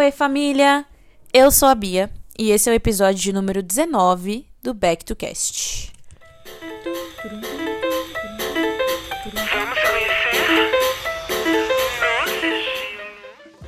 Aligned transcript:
Oi, 0.00 0.12
família! 0.12 0.86
Eu 1.34 1.50
sou 1.50 1.68
a 1.68 1.74
Bia 1.74 2.08
e 2.38 2.52
esse 2.52 2.70
é 2.70 2.72
o 2.72 2.74
episódio 2.76 3.20
de 3.20 3.32
número 3.32 3.60
19 3.60 4.46
do 4.62 4.72
Back 4.72 5.04
to 5.04 5.16
Cast. 5.16 5.92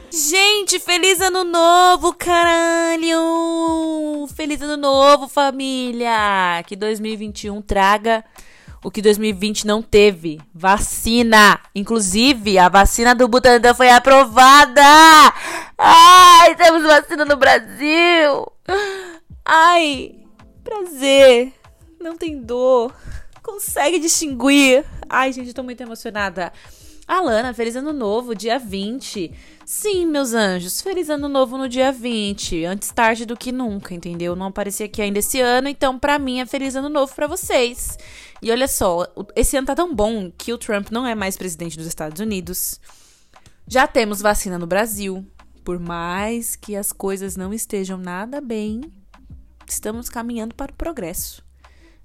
Gente, 0.09 0.79
feliz 0.79 1.21
ano 1.21 1.43
novo, 1.43 2.15
caralho! 2.15 3.19
Feliz 4.33 4.63
ano 4.63 4.77
novo, 4.77 5.27
família! 5.27 6.63
Que 6.65 6.77
2021 6.77 7.61
traga 7.61 8.25
o 8.83 8.91
que 8.91 9.03
2020 9.03 9.67
não 9.67 9.83
teve. 9.83 10.41
Vacina! 10.55 11.61
Inclusive, 11.75 12.59
a 12.59 12.69
vacina 12.69 13.15
do 13.15 13.29
Butantan 13.29 13.75
foi 13.75 13.91
aprovada! 13.91 14.83
Ai, 15.77 16.55
temos 16.57 16.83
vacina 16.83 17.25
no 17.25 17.37
Brasil! 17.37 18.47
Ai, 19.45 20.15
prazer! 20.65 21.53
Não 22.01 22.17
tem 22.17 22.41
dor. 22.41 22.95
Consegue 23.43 23.99
distinguir. 23.99 24.85
Ai, 25.09 25.33
gente, 25.33 25.53
tô 25.53 25.63
muito 25.63 25.83
emocionada. 25.83 26.53
Alana, 27.07 27.53
feliz 27.53 27.77
ano 27.77 27.93
novo, 27.93 28.35
dia 28.35 28.59
20. 28.59 29.35
Sim, 29.73 30.07
meus 30.07 30.35
anjos, 30.35 30.83
feliz 30.83 31.09
ano 31.09 31.29
novo 31.29 31.57
no 31.57 31.69
dia 31.69 31.93
20. 31.93 32.65
Antes 32.65 32.91
tarde 32.91 33.25
do 33.25 33.37
que 33.37 33.53
nunca, 33.53 33.95
entendeu? 33.95 34.35
Não 34.35 34.47
apareci 34.47 34.83
aqui 34.83 35.01
ainda 35.01 35.21
esse 35.21 35.41
ano, 35.41 35.69
então 35.69 35.97
pra 35.97 36.19
mim 36.19 36.41
é 36.41 36.45
feliz 36.45 36.75
ano 36.75 36.89
novo 36.89 37.15
pra 37.15 37.29
vocês. 37.29 37.97
E 38.43 38.51
olha 38.51 38.67
só, 38.67 39.07
esse 39.37 39.57
ano 39.57 39.69
tá 39.69 39.77
tão 39.77 39.95
bom 39.95 40.29
que 40.37 40.53
o 40.53 40.59
Trump 40.59 40.91
não 40.91 41.07
é 41.07 41.15
mais 41.15 41.37
presidente 41.37 41.77
dos 41.77 41.87
Estados 41.87 42.21
Unidos. 42.21 42.81
Já 43.65 43.87
temos 43.87 44.21
vacina 44.21 44.59
no 44.59 44.67
Brasil. 44.67 45.25
Por 45.65 45.79
mais 45.79 46.57
que 46.57 46.75
as 46.75 46.91
coisas 46.91 47.37
não 47.37 47.55
estejam 47.55 47.97
nada 47.97 48.41
bem, 48.41 48.81
estamos 49.69 50.09
caminhando 50.09 50.53
para 50.53 50.73
o 50.73 50.77
progresso. 50.77 51.45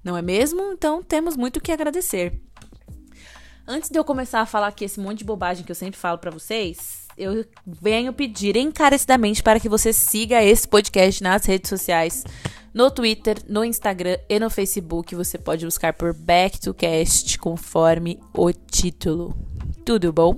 Não 0.04 0.16
é 0.16 0.22
mesmo? 0.22 0.70
Então 0.70 1.02
temos 1.02 1.36
muito 1.36 1.56
o 1.56 1.60
que 1.60 1.72
agradecer. 1.72 2.40
Antes 3.66 3.90
de 3.90 3.98
eu 3.98 4.04
começar 4.04 4.40
a 4.40 4.46
falar 4.46 4.68
aqui 4.68 4.84
esse 4.84 5.00
monte 5.00 5.18
de 5.18 5.24
bobagem 5.24 5.64
que 5.64 5.72
eu 5.72 5.76
sempre 5.76 5.98
falo 5.98 6.18
para 6.18 6.30
vocês, 6.30 7.05
eu 7.16 7.44
venho 7.66 8.12
pedir 8.12 8.56
encarecidamente 8.56 9.42
para 9.42 9.58
que 9.58 9.68
você 9.68 9.92
siga 9.92 10.42
esse 10.42 10.68
podcast 10.68 11.22
nas 11.22 11.44
redes 11.46 11.68
sociais, 11.68 12.24
no 12.74 12.90
Twitter, 12.90 13.38
no 13.48 13.64
Instagram 13.64 14.18
e 14.28 14.38
no 14.38 14.50
Facebook. 14.50 15.14
Você 15.14 15.38
pode 15.38 15.64
buscar 15.64 15.94
por 15.94 16.12
Back 16.12 16.60
to 16.60 16.74
Cast 16.74 17.38
conforme 17.38 18.20
o 18.34 18.52
título. 18.52 19.34
Tudo 19.84 20.12
bom? 20.12 20.36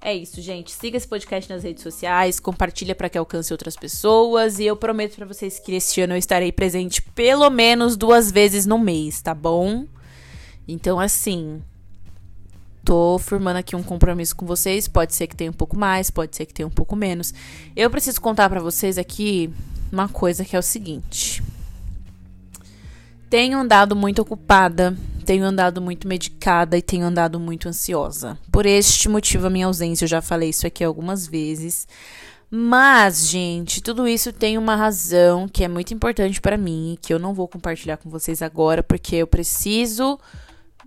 É 0.00 0.14
isso, 0.14 0.40
gente. 0.40 0.72
Siga 0.72 0.96
esse 0.96 1.08
podcast 1.08 1.52
nas 1.52 1.62
redes 1.62 1.82
sociais, 1.82 2.38
compartilha 2.38 2.94
para 2.94 3.08
que 3.08 3.18
alcance 3.18 3.52
outras 3.52 3.76
pessoas 3.76 4.58
e 4.58 4.64
eu 4.64 4.76
prometo 4.76 5.16
para 5.16 5.26
vocês 5.26 5.58
que 5.58 5.74
este 5.74 6.00
ano 6.00 6.14
eu 6.14 6.18
estarei 6.18 6.52
presente 6.52 7.02
pelo 7.02 7.48
menos 7.50 7.96
duas 7.96 8.30
vezes 8.30 8.66
no 8.66 8.78
mês, 8.78 9.20
tá 9.20 9.34
bom? 9.34 9.86
Então, 10.68 11.00
assim, 11.00 11.62
tô 12.86 13.18
firmando 13.18 13.58
aqui 13.58 13.74
um 13.74 13.82
compromisso 13.82 14.34
com 14.36 14.46
vocês. 14.46 14.86
Pode 14.86 15.14
ser 15.14 15.26
que 15.26 15.34
tenha 15.36 15.50
um 15.50 15.54
pouco 15.54 15.76
mais, 15.76 16.08
pode 16.08 16.34
ser 16.36 16.46
que 16.46 16.54
tenha 16.54 16.66
um 16.66 16.70
pouco 16.70 16.94
menos. 16.94 17.34
Eu 17.74 17.90
preciso 17.90 18.20
contar 18.20 18.48
para 18.48 18.60
vocês 18.60 18.96
aqui 18.96 19.52
uma 19.92 20.08
coisa 20.08 20.44
que 20.44 20.54
é 20.54 20.58
o 20.58 20.62
seguinte. 20.62 21.42
Tenho 23.28 23.58
andado 23.58 23.96
muito 23.96 24.22
ocupada, 24.22 24.96
tenho 25.24 25.44
andado 25.44 25.82
muito 25.82 26.06
medicada 26.06 26.78
e 26.78 26.82
tenho 26.82 27.04
andado 27.04 27.40
muito 27.40 27.68
ansiosa. 27.68 28.38
Por 28.52 28.64
este 28.64 29.08
motivo, 29.08 29.48
a 29.48 29.50
minha 29.50 29.66
ausência, 29.66 30.04
eu 30.04 30.08
já 30.08 30.22
falei 30.22 30.50
isso 30.50 30.64
aqui 30.64 30.84
algumas 30.84 31.26
vezes. 31.26 31.88
Mas, 32.48 33.28
gente, 33.28 33.82
tudo 33.82 34.06
isso 34.06 34.32
tem 34.32 34.56
uma 34.56 34.76
razão 34.76 35.48
que 35.48 35.64
é 35.64 35.68
muito 35.68 35.92
importante 35.92 36.40
para 36.40 36.56
mim, 36.56 36.96
que 37.02 37.12
eu 37.12 37.18
não 37.18 37.34
vou 37.34 37.48
compartilhar 37.48 37.96
com 37.96 38.08
vocês 38.08 38.40
agora, 38.40 38.84
porque 38.84 39.16
eu 39.16 39.26
preciso 39.26 40.16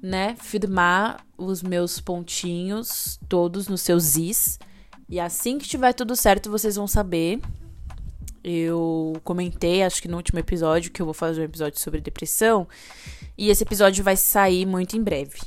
né, 0.02 0.36
firmar 0.40 1.26
os 1.38 1.62
meus 1.62 2.00
pontinhos 2.00 3.20
todos 3.28 3.68
nos 3.68 3.82
seus 3.82 4.16
is. 4.16 4.60
E 5.08 5.20
assim 5.20 5.58
que 5.58 5.68
tiver 5.68 5.94
tudo 5.94 6.16
certo, 6.16 6.50
vocês 6.50 6.76
vão 6.76 6.88
saber. 6.88 7.40
Eu 8.44 9.20
comentei, 9.24 9.84
acho 9.84 10.02
que 10.02 10.08
no 10.08 10.18
último 10.18 10.40
episódio, 10.40 10.92
que 10.92 11.02
eu 11.02 11.06
vou 11.06 11.14
fazer 11.14 11.42
um 11.42 11.46
episódio 11.46 11.80
sobre 11.80 12.00
depressão. 12.00 12.68
E 13.38 13.50
esse 13.50 13.64
episódio 13.64 14.04
vai 14.04 14.16
sair 14.16 14.66
muito 14.66 14.96
em 14.96 15.04
breve. 15.04 15.40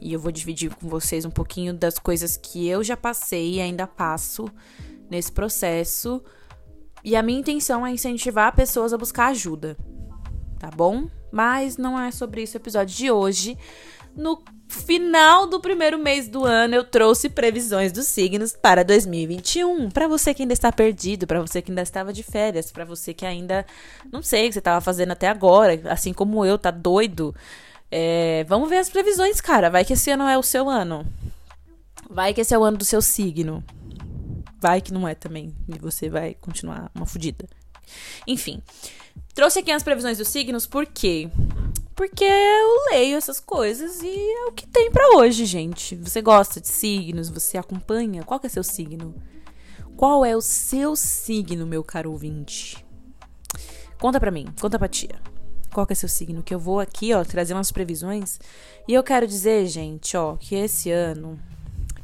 E 0.00 0.12
eu 0.12 0.20
vou 0.20 0.30
dividir 0.30 0.74
com 0.74 0.88
vocês 0.88 1.24
um 1.24 1.30
pouquinho 1.30 1.74
das 1.74 1.98
coisas 1.98 2.36
que 2.36 2.68
eu 2.68 2.84
já 2.84 2.96
passei 2.96 3.54
e 3.54 3.60
ainda 3.60 3.86
passo 3.86 4.48
nesse 5.10 5.32
processo. 5.32 6.22
E 7.02 7.16
a 7.16 7.22
minha 7.22 7.40
intenção 7.40 7.86
é 7.86 7.90
incentivar 7.90 8.54
pessoas 8.54 8.92
a 8.92 8.98
buscar 8.98 9.28
ajuda, 9.28 9.76
tá 10.58 10.70
bom? 10.70 11.08
Mas 11.30 11.76
não 11.76 12.00
é 12.00 12.10
sobre 12.10 12.42
isso 12.42 12.56
o 12.56 12.60
episódio 12.60 12.96
de 12.96 13.10
hoje. 13.10 13.58
No 14.16 14.42
final 14.66 15.46
do 15.46 15.60
primeiro 15.60 15.98
mês 15.98 16.26
do 16.26 16.44
ano, 16.44 16.74
eu 16.74 16.84
trouxe 16.84 17.28
previsões 17.28 17.92
dos 17.92 18.06
signos 18.06 18.54
para 18.54 18.82
2021. 18.82 19.90
Para 19.90 20.08
você 20.08 20.32
que 20.32 20.42
ainda 20.42 20.54
está 20.54 20.72
perdido, 20.72 21.26
para 21.26 21.40
você 21.40 21.60
que 21.60 21.70
ainda 21.70 21.82
estava 21.82 22.12
de 22.12 22.22
férias, 22.22 22.72
para 22.72 22.84
você 22.84 23.12
que 23.12 23.26
ainda 23.26 23.66
não 24.10 24.22
sei 24.22 24.44
o 24.44 24.48
que 24.48 24.54
você 24.54 24.58
estava 24.58 24.80
fazendo 24.80 25.12
até 25.12 25.28
agora, 25.28 25.80
assim 25.90 26.12
como 26.12 26.44
eu, 26.44 26.56
tá 26.56 26.70
doido. 26.70 27.34
É, 27.90 28.44
vamos 28.48 28.68
ver 28.68 28.78
as 28.78 28.88
previsões, 28.88 29.40
cara. 29.40 29.68
Vai 29.68 29.84
que 29.84 29.92
esse 29.92 30.10
ano 30.10 30.24
é 30.24 30.38
o 30.38 30.42
seu 30.42 30.68
ano. 30.68 31.06
Vai 32.08 32.32
que 32.32 32.40
esse 32.40 32.54
é 32.54 32.58
o 32.58 32.64
ano 32.64 32.78
do 32.78 32.84
seu 32.84 33.02
signo. 33.02 33.62
Vai 34.60 34.80
que 34.80 34.92
não 34.92 35.06
é 35.06 35.14
também. 35.14 35.54
E 35.68 35.78
você 35.78 36.08
vai 36.08 36.34
continuar 36.40 36.90
uma 36.94 37.06
fodida. 37.06 37.46
Enfim. 38.26 38.62
Trouxe 39.34 39.58
aqui 39.58 39.70
as 39.70 39.82
previsões 39.82 40.16
dos 40.16 40.28
signos, 40.28 40.66
por 40.66 40.86
quê? 40.86 41.30
Porque 41.96 42.24
eu 42.24 42.84
leio 42.90 43.16
essas 43.16 43.40
coisas 43.40 44.02
e 44.02 44.14
é 44.14 44.44
o 44.48 44.52
que 44.52 44.66
tem 44.66 44.90
para 44.90 45.16
hoje, 45.16 45.46
gente. 45.46 45.96
Você 45.96 46.20
gosta 46.20 46.60
de 46.60 46.68
signos? 46.68 47.30
Você 47.30 47.56
acompanha? 47.56 48.22
Qual 48.22 48.38
que 48.38 48.46
é 48.46 48.50
seu 48.50 48.62
signo? 48.62 49.14
Qual 49.96 50.22
é 50.22 50.36
o 50.36 50.42
seu 50.42 50.94
signo, 50.94 51.66
meu 51.66 51.82
caro 51.82 52.10
ouvinte? 52.10 52.84
Conta 53.98 54.20
pra 54.20 54.30
mim, 54.30 54.46
conta 54.60 54.78
pra 54.78 54.88
tia. 54.88 55.18
Qual 55.72 55.86
que 55.86 55.94
é 55.94 55.96
seu 55.96 56.08
signo? 56.08 56.42
Que 56.42 56.54
eu 56.54 56.58
vou 56.58 56.80
aqui, 56.80 57.14
ó, 57.14 57.24
trazer 57.24 57.54
umas 57.54 57.72
previsões. 57.72 58.38
E 58.86 58.92
eu 58.92 59.02
quero 59.02 59.26
dizer, 59.26 59.66
gente, 59.66 60.18
ó, 60.18 60.36
que 60.36 60.54
esse 60.54 60.90
ano 60.90 61.40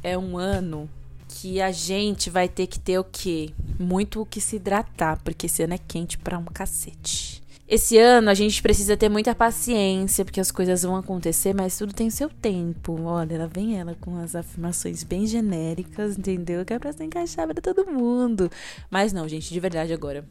é 0.01 0.17
um 0.17 0.39
ano 0.39 0.89
que 1.27 1.61
a 1.61 1.71
gente 1.71 2.31
vai 2.31 2.49
ter 2.49 2.65
que 2.65 2.79
ter 2.79 2.97
o 2.97 3.03
quê? 3.03 3.53
Muito 3.79 4.21
o 4.21 4.25
que 4.25 4.41
se 4.41 4.55
hidratar, 4.55 5.21
porque 5.23 5.45
esse 5.45 5.61
ano 5.61 5.75
é 5.75 5.77
quente 5.77 6.17
pra 6.17 6.39
um 6.39 6.45
cacete. 6.45 7.42
Esse 7.73 7.97
ano 7.97 8.29
a 8.29 8.35
gente 8.35 8.61
precisa 8.61 8.95
ter 8.95 9.09
muita 9.09 9.33
paciência, 9.33 10.23
porque 10.23 10.39
as 10.39 10.51
coisas 10.51 10.83
vão 10.83 10.95
acontecer, 10.95 11.55
mas 11.55 11.75
tudo 11.75 11.91
tem 11.91 12.07
seu 12.07 12.29
tempo. 12.29 13.01
Olha, 13.01 13.33
ela 13.33 13.47
vem 13.47 13.79
ela 13.79 13.95
com 13.99 14.15
as 14.15 14.35
afirmações 14.35 15.01
bem 15.01 15.25
genéricas, 15.25 16.15
entendeu? 16.15 16.63
Que 16.63 16.75
é 16.75 16.77
pra 16.77 16.93
ser 16.93 17.05
encaixada 17.05 17.51
pra 17.51 17.63
todo 17.63 17.91
mundo. 17.91 18.47
Mas 18.91 19.11
não, 19.11 19.27
gente, 19.27 19.51
de 19.51 19.59
verdade 19.59 19.91
agora. 19.91 20.23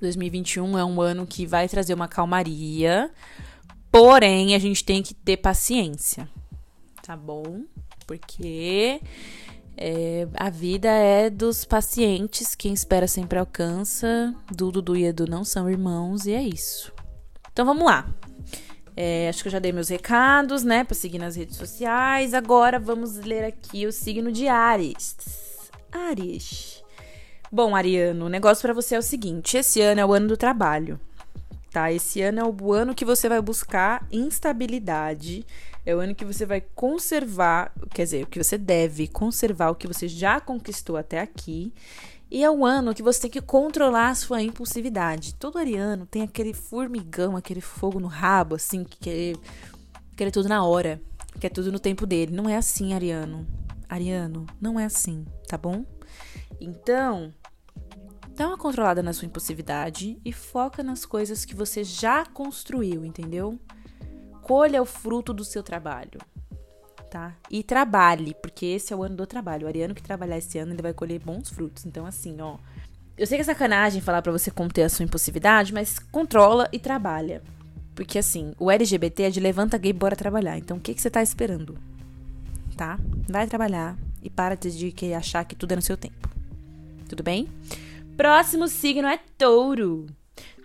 2021 0.00 0.78
é 0.78 0.82
um 0.82 0.98
ano 0.98 1.26
que 1.26 1.44
vai 1.44 1.68
trazer 1.68 1.92
uma 1.92 2.08
calmaria, 2.08 3.10
porém 3.90 4.54
a 4.54 4.58
gente 4.58 4.82
tem 4.82 5.02
que 5.02 5.12
ter 5.12 5.36
paciência, 5.36 6.26
tá 7.02 7.14
bom? 7.14 7.64
Porque 8.06 8.98
é, 9.84 10.28
a 10.34 10.48
vida 10.48 10.88
é 10.88 11.28
dos 11.28 11.64
pacientes, 11.64 12.54
quem 12.54 12.72
espera 12.72 13.08
sempre 13.08 13.36
alcança. 13.36 14.32
Dudu, 14.48 14.96
e 14.96 15.06
Edu 15.06 15.26
não 15.26 15.44
são 15.44 15.68
irmãos 15.68 16.24
e 16.24 16.32
é 16.32 16.40
isso. 16.40 16.92
Então 17.52 17.66
vamos 17.66 17.84
lá. 17.84 18.08
É, 18.96 19.28
acho 19.28 19.42
que 19.42 19.48
eu 19.48 19.52
já 19.52 19.58
dei 19.58 19.72
meus 19.72 19.88
recados, 19.88 20.62
né, 20.62 20.84
para 20.84 20.94
seguir 20.94 21.18
nas 21.18 21.34
redes 21.34 21.56
sociais. 21.56 22.32
Agora 22.32 22.78
vamos 22.78 23.16
ler 23.16 23.42
aqui 23.42 23.84
o 23.84 23.90
signo 23.90 24.30
de 24.30 24.46
Ares. 24.46 25.16
Ares. 25.90 26.80
Bom, 27.50 27.74
Ariano, 27.74 28.26
o 28.26 28.28
negócio 28.28 28.62
para 28.62 28.72
você 28.72 28.94
é 28.94 28.98
o 29.00 29.02
seguinte: 29.02 29.56
esse 29.56 29.80
ano 29.80 30.00
é 30.00 30.06
o 30.06 30.12
ano 30.12 30.28
do 30.28 30.36
trabalho, 30.36 31.00
tá? 31.72 31.90
Esse 31.90 32.22
ano 32.22 32.38
é 32.38 32.44
o 32.44 32.72
ano 32.72 32.94
que 32.94 33.04
você 33.04 33.28
vai 33.28 33.42
buscar 33.42 34.06
instabilidade 34.12 35.44
é 35.84 35.94
o 35.94 36.00
ano 36.00 36.14
que 36.14 36.24
você 36.24 36.46
vai 36.46 36.60
conservar, 36.60 37.72
quer 37.92 38.04
dizer, 38.04 38.24
o 38.24 38.26
que 38.26 38.42
você 38.42 38.56
deve 38.56 39.08
conservar 39.08 39.70
o 39.70 39.74
que 39.74 39.86
você 39.86 40.06
já 40.06 40.40
conquistou 40.40 40.96
até 40.96 41.20
aqui. 41.20 41.72
E 42.30 42.42
é 42.42 42.50
o 42.50 42.64
ano 42.64 42.94
que 42.94 43.02
você 43.02 43.22
tem 43.22 43.30
que 43.30 43.42
controlar 43.42 44.08
a 44.08 44.14
sua 44.14 44.40
impulsividade. 44.40 45.34
Todo 45.34 45.58
ariano 45.58 46.06
tem 46.06 46.22
aquele 46.22 46.54
formigão, 46.54 47.36
aquele 47.36 47.60
fogo 47.60 48.00
no 48.00 48.06
rabo, 48.06 48.54
assim, 48.54 48.84
que 48.84 48.96
quer, 48.96 49.36
quer 50.16 50.30
tudo 50.30 50.48
na 50.48 50.64
hora, 50.64 51.02
quer 51.38 51.50
tudo 51.50 51.70
no 51.70 51.78
tempo 51.78 52.06
dele. 52.06 52.32
Não 52.32 52.48
é 52.48 52.56
assim, 52.56 52.94
ariano. 52.94 53.46
Ariano, 53.86 54.46
não 54.58 54.80
é 54.80 54.86
assim, 54.86 55.26
tá 55.46 55.58
bom? 55.58 55.84
Então, 56.58 57.34
dá 58.30 58.46
uma 58.46 58.56
controlada 58.56 59.02
na 59.02 59.12
sua 59.12 59.26
impulsividade 59.26 60.18
e 60.24 60.32
foca 60.32 60.82
nas 60.82 61.04
coisas 61.04 61.44
que 61.44 61.54
você 61.54 61.84
já 61.84 62.24
construiu, 62.24 63.04
entendeu? 63.04 63.60
Colha 64.52 64.82
o 64.82 64.84
fruto 64.84 65.32
do 65.32 65.46
seu 65.46 65.62
trabalho, 65.62 66.20
tá? 67.10 67.34
E 67.50 67.62
trabalhe, 67.62 68.34
porque 68.42 68.66
esse 68.66 68.92
é 68.92 68.96
o 68.96 69.02
ano 69.02 69.16
do 69.16 69.26
trabalho. 69.26 69.64
O 69.64 69.66
ariano 69.66 69.94
que 69.94 70.02
trabalhar 70.02 70.36
esse 70.36 70.58
ano, 70.58 70.74
ele 70.74 70.82
vai 70.82 70.92
colher 70.92 71.18
bons 71.20 71.48
frutos. 71.48 71.86
Então, 71.86 72.04
assim, 72.04 72.38
ó, 72.38 72.58
Eu 73.16 73.26
sei 73.26 73.38
que 73.38 73.42
é 73.42 73.44
sacanagem 73.44 74.02
falar 74.02 74.20
pra 74.20 74.30
você 74.30 74.50
conter 74.50 74.82
a 74.82 74.90
sua 74.90 75.06
impulsividade, 75.06 75.72
mas 75.72 75.98
controla 75.98 76.68
e 76.70 76.78
trabalha. 76.78 77.42
Porque 77.94 78.18
assim, 78.18 78.52
o 78.58 78.70
LGBT 78.70 79.22
é 79.22 79.30
de 79.30 79.40
levanta 79.40 79.78
gay, 79.78 79.92
bora 79.92 80.14
trabalhar. 80.14 80.58
Então 80.58 80.76
o 80.76 80.80
que, 80.80 80.92
que 80.92 81.00
você 81.00 81.10
tá 81.10 81.22
esperando? 81.22 81.78
Tá? 82.76 82.98
Vai 83.28 83.46
trabalhar 83.46 83.96
e 84.22 84.28
para 84.28 84.54
de 84.54 85.14
achar 85.14 85.46
que 85.46 85.54
tudo 85.54 85.72
é 85.72 85.76
no 85.76 85.82
seu 85.82 85.96
tempo. 85.96 86.28
Tudo 87.08 87.22
bem? 87.22 87.48
Próximo 88.18 88.68
signo 88.68 89.08
é 89.08 89.18
touro. 89.38 90.06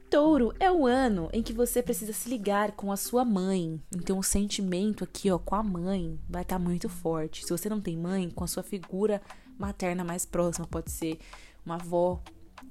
Touro 0.10 0.54
é 0.58 0.72
o 0.72 0.86
ano 0.86 1.30
em 1.34 1.44
que 1.44 1.52
você 1.52 1.84
precisa 1.84 2.14
se 2.14 2.30
ligar 2.30 2.72
com 2.72 2.92
a 2.92 2.98
sua 2.98 3.26
mãe. 3.26 3.82
Então, 3.94 4.20
o 4.20 4.24
sentimento 4.24 5.04
aqui, 5.04 5.30
ó, 5.30 5.38
com 5.38 5.54
a 5.54 5.62
mãe 5.62 6.18
vai 6.30 6.44
estar 6.44 6.58
tá 6.58 6.64
muito 6.64 6.88
forte. 6.88 7.44
Se 7.44 7.50
você 7.50 7.68
não 7.68 7.82
tem 7.82 7.98
mãe, 7.98 8.30
com 8.30 8.44
a 8.44 8.48
sua 8.48 8.64
figura 8.64 9.22
materna 9.60 10.06
mais 10.06 10.26
próxima, 10.26 10.66
pode 10.66 10.92
ser 10.92 11.20
uma 11.66 11.76
avó, 11.76 12.22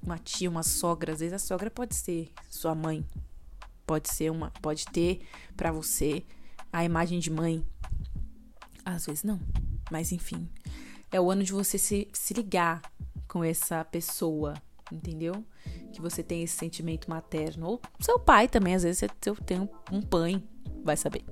uma 0.03 0.19
tia, 0.19 0.49
uma 0.49 0.62
sogra. 0.62 1.12
Às 1.12 1.21
vezes 1.21 1.35
a 1.35 1.38
sogra 1.38 1.71
pode 1.71 1.94
ser 1.94 2.33
sua 2.49 2.75
mãe. 2.75 3.05
Pode 3.87 4.09
ser 4.09 4.31
uma, 4.31 4.50
pode 4.62 4.87
ter 4.87 5.21
para 5.55 5.71
você 5.71 6.25
a 6.73 6.85
imagem 6.85 7.19
de 7.19 7.31
mãe. 7.31 7.62
Às 8.82 9.05
vezes 9.05 9.23
não, 9.23 9.39
mas 9.91 10.11
enfim. 10.11 10.49
É 11.12 11.21
o 11.21 11.31
ano 11.31 11.44
de 11.44 11.53
você 11.53 11.77
se, 11.77 12.09
se 12.12 12.32
ligar 12.32 12.81
com 13.29 13.44
essa 13.44 13.85
pessoa, 13.85 14.55
entendeu? 14.91 15.44
Que 15.93 16.01
você 16.01 16.23
tem 16.23 16.43
esse 16.43 16.57
sentimento 16.57 17.09
materno. 17.09 17.67
Ou 17.67 17.81
seu 18.01 18.19
pai 18.19 18.49
também, 18.49 18.75
às 18.75 18.83
vezes 18.83 18.99
você 18.99 19.35
tem 19.45 19.61
um, 19.91 20.03
pai, 20.03 20.43
vai 20.85 20.97
saber. 20.97 21.25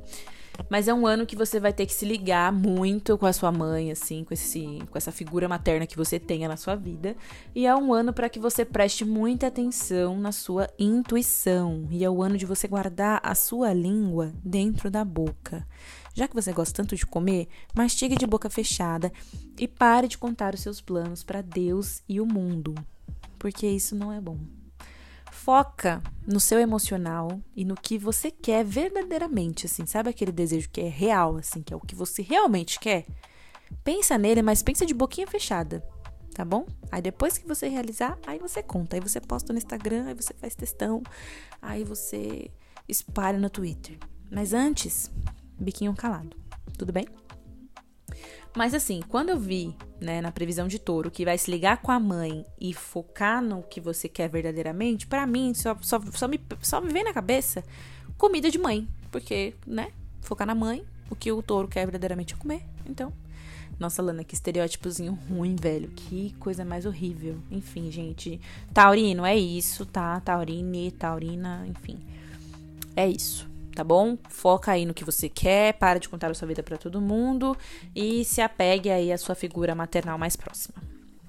Mas 0.68 0.88
é 0.88 0.94
um 0.94 1.06
ano 1.06 1.26
que 1.26 1.36
você 1.36 1.58
vai 1.58 1.72
ter 1.72 1.86
que 1.86 1.92
se 1.92 2.04
ligar 2.04 2.52
muito 2.52 3.18
com 3.18 3.26
a 3.26 3.32
sua 3.32 3.50
mãe, 3.50 3.90
assim, 3.90 4.24
com, 4.24 4.32
esse, 4.32 4.78
com 4.90 4.96
essa 4.96 5.10
figura 5.10 5.48
materna 5.48 5.86
que 5.86 5.96
você 5.96 6.18
tenha 6.18 6.48
na 6.48 6.56
sua 6.56 6.76
vida. 6.76 7.16
E 7.54 7.66
é 7.66 7.74
um 7.74 7.92
ano 7.92 8.12
para 8.12 8.28
que 8.28 8.38
você 8.38 8.64
preste 8.64 9.04
muita 9.04 9.48
atenção 9.48 10.18
na 10.18 10.32
sua 10.32 10.68
intuição. 10.78 11.86
E 11.90 12.04
é 12.04 12.10
o 12.10 12.22
ano 12.22 12.36
de 12.36 12.46
você 12.46 12.68
guardar 12.68 13.20
a 13.22 13.34
sua 13.34 13.72
língua 13.72 14.32
dentro 14.44 14.90
da 14.90 15.04
boca. 15.04 15.66
Já 16.14 16.28
que 16.28 16.34
você 16.34 16.52
gosta 16.52 16.82
tanto 16.82 16.94
de 16.94 17.04
comer, 17.04 17.48
mastigue 17.74 18.16
de 18.16 18.26
boca 18.26 18.48
fechada 18.48 19.12
e 19.58 19.66
pare 19.66 20.06
de 20.06 20.16
contar 20.16 20.54
os 20.54 20.60
seus 20.60 20.80
planos 20.80 21.24
para 21.24 21.42
Deus 21.42 22.02
e 22.08 22.20
o 22.20 22.26
mundo 22.26 22.74
porque 23.44 23.66
isso 23.66 23.94
não 23.94 24.10
é 24.10 24.22
bom. 24.22 24.38
Foca 25.30 26.02
no 26.26 26.40
seu 26.40 26.58
emocional 26.58 27.38
e 27.54 27.62
no 27.62 27.74
que 27.74 27.98
você 27.98 28.30
quer 28.30 28.64
verdadeiramente, 28.64 29.66
assim, 29.66 29.84
sabe 29.84 30.08
aquele 30.08 30.32
desejo 30.32 30.70
que 30.70 30.80
é 30.80 30.88
real, 30.88 31.36
assim, 31.36 31.62
que 31.62 31.70
é 31.70 31.76
o 31.76 31.80
que 31.80 31.94
você 31.94 32.22
realmente 32.22 32.80
quer? 32.80 33.04
Pensa 33.84 34.16
nele, 34.16 34.40
mas 34.40 34.62
pensa 34.62 34.86
de 34.86 34.94
boquinha 34.94 35.26
fechada, 35.26 35.86
tá 36.32 36.42
bom? 36.42 36.64
Aí 36.90 37.02
depois 37.02 37.36
que 37.36 37.46
você 37.46 37.68
realizar, 37.68 38.18
aí 38.26 38.38
você 38.38 38.62
conta, 38.62 38.96
aí 38.96 39.00
você 39.00 39.20
posta 39.20 39.52
no 39.52 39.58
Instagram, 39.58 40.06
aí 40.06 40.14
você 40.14 40.32
faz 40.32 40.54
textão, 40.54 41.02
aí 41.60 41.84
você 41.84 42.50
espalha 42.88 43.38
no 43.38 43.50
Twitter. 43.50 43.98
Mas 44.30 44.54
antes, 44.54 45.10
biquinho 45.60 45.92
calado, 45.94 46.34
tudo 46.78 46.94
bem? 46.94 47.06
Mas 48.56 48.72
assim, 48.72 49.00
quando 49.08 49.30
eu 49.30 49.38
vi, 49.38 49.74
né, 50.00 50.20
na 50.20 50.30
previsão 50.30 50.68
de 50.68 50.78
touro, 50.78 51.10
que 51.10 51.24
vai 51.24 51.36
se 51.36 51.50
ligar 51.50 51.78
com 51.82 51.90
a 51.90 51.98
mãe 51.98 52.46
e 52.60 52.72
focar 52.72 53.42
no 53.42 53.62
que 53.64 53.80
você 53.80 54.08
quer 54.08 54.28
verdadeiramente, 54.28 55.06
para 55.08 55.26
mim 55.26 55.52
só, 55.54 55.76
só, 55.80 56.00
só, 56.12 56.28
me, 56.28 56.40
só 56.62 56.80
me 56.80 56.92
vem 56.92 57.02
na 57.02 57.12
cabeça 57.12 57.64
comida 58.16 58.50
de 58.50 58.58
mãe. 58.58 58.86
Porque, 59.10 59.54
né, 59.66 59.90
focar 60.20 60.46
na 60.46 60.54
mãe, 60.54 60.84
o 61.10 61.16
que 61.16 61.32
o 61.32 61.42
touro 61.42 61.66
quer 61.66 61.84
verdadeiramente 61.84 62.34
é 62.34 62.36
comer. 62.36 62.62
Então, 62.86 63.12
nossa, 63.76 64.00
Lana, 64.00 64.22
que 64.22 64.34
estereótipozinho 64.34 65.18
ruim, 65.28 65.56
velho. 65.56 65.88
Que 65.90 66.32
coisa 66.38 66.64
mais 66.64 66.86
horrível. 66.86 67.36
Enfim, 67.50 67.90
gente. 67.90 68.40
Taurino, 68.72 69.26
é 69.26 69.36
isso, 69.36 69.84
tá? 69.84 70.20
Taurine, 70.20 70.92
taurina, 70.92 71.66
enfim. 71.66 71.98
É 72.94 73.08
isso 73.08 73.52
tá 73.74 73.84
bom? 73.84 74.16
Foca 74.28 74.72
aí 74.72 74.86
no 74.86 74.94
que 74.94 75.04
você 75.04 75.28
quer, 75.28 75.74
para 75.74 75.98
de 75.98 76.08
contar 76.08 76.30
a 76.30 76.34
sua 76.34 76.48
vida 76.48 76.62
para 76.62 76.78
todo 76.78 77.00
mundo 77.00 77.56
e 77.94 78.24
se 78.24 78.40
apegue 78.40 78.90
aí 78.90 79.12
à 79.12 79.18
sua 79.18 79.34
figura 79.34 79.74
maternal 79.74 80.16
mais 80.16 80.36
próxima. 80.36 80.76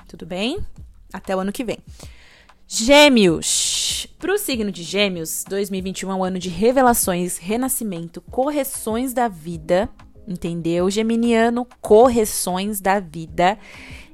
Tudo 0.08 0.26
bem? 0.26 0.60
Até 1.12 1.36
o 1.36 1.40
ano 1.40 1.52
que 1.52 1.64
vem. 1.64 1.80
Gêmeos. 2.68 4.08
Para 4.18 4.34
o 4.34 4.38
signo 4.38 4.72
de 4.72 4.84
Gêmeos, 4.84 5.44
2021 5.48 6.12
é 6.12 6.16
um 6.16 6.24
ano 6.24 6.40
de 6.40 6.50
revelações, 6.50 7.38
renascimento, 7.38 8.22
correções 8.22 9.14
da 9.14 9.28
vida, 9.28 9.90
entendeu? 10.28 10.90
Geminiano, 10.90 11.68
correções 11.80 12.82
da 12.82 13.00
vida. 13.00 13.58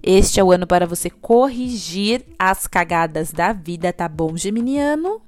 Este 0.04 0.40
é 0.40 0.44
o 0.44 0.52
ano 0.52 0.68
para 0.68 0.86
você 0.86 1.10
corrigir 1.10 2.26
as 2.38 2.68
cagadas 2.68 3.32
da 3.32 3.54
vida, 3.54 3.94
tá 3.94 4.10
bom, 4.10 4.36
Geminiano? 4.36 5.22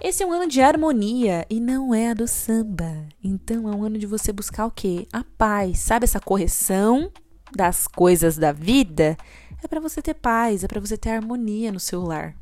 Esse 0.00 0.22
é 0.22 0.26
um 0.26 0.32
ano 0.32 0.46
de 0.46 0.60
harmonia 0.60 1.44
e 1.50 1.58
não 1.58 1.92
é 1.92 2.10
a 2.10 2.14
do 2.14 2.28
samba. 2.28 3.06
Então 3.22 3.68
é 3.68 3.74
um 3.74 3.82
ano 3.82 3.98
de 3.98 4.06
você 4.06 4.32
buscar 4.32 4.66
o 4.66 4.70
quê? 4.70 5.08
A 5.12 5.24
paz. 5.24 5.80
Sabe 5.80 6.04
essa 6.04 6.20
correção 6.20 7.10
das 7.52 7.88
coisas 7.88 8.36
da 8.36 8.52
vida? 8.52 9.16
É 9.62 9.66
para 9.66 9.80
você 9.80 10.00
ter 10.00 10.14
paz, 10.14 10.62
é 10.62 10.68
para 10.68 10.80
você 10.80 10.96
ter 10.96 11.10
harmonia 11.10 11.72
no 11.72 11.80
seu 11.80 12.00
lar. 12.00 12.36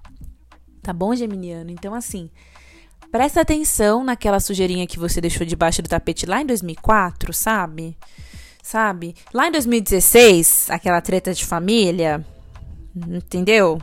Tá 0.83 0.93
bom, 0.93 1.15
Geminiano? 1.15 1.71
Então 1.71 1.95
assim, 1.95 2.31
presta 3.11 3.41
atenção 3.41 4.05
naquela 4.05 4.39
sujeirinha 4.39 4.87
que 4.87 4.99
você 4.99 5.19
deixou 5.19 5.47
debaixo 5.47 5.81
do 5.81 5.89
tapete 5.89 6.27
lá 6.27 6.43
em 6.43 6.47
2004, 6.47 7.33
sabe? 7.33 7.97
Sabe? 8.63 9.15
Lá 9.33 9.49
em 9.49 9.53
2016, 9.53 10.69
aquela 10.71 11.01
treta 11.01 11.33
de 11.33 11.47
família, 11.47 12.23
entendeu? 12.95 13.81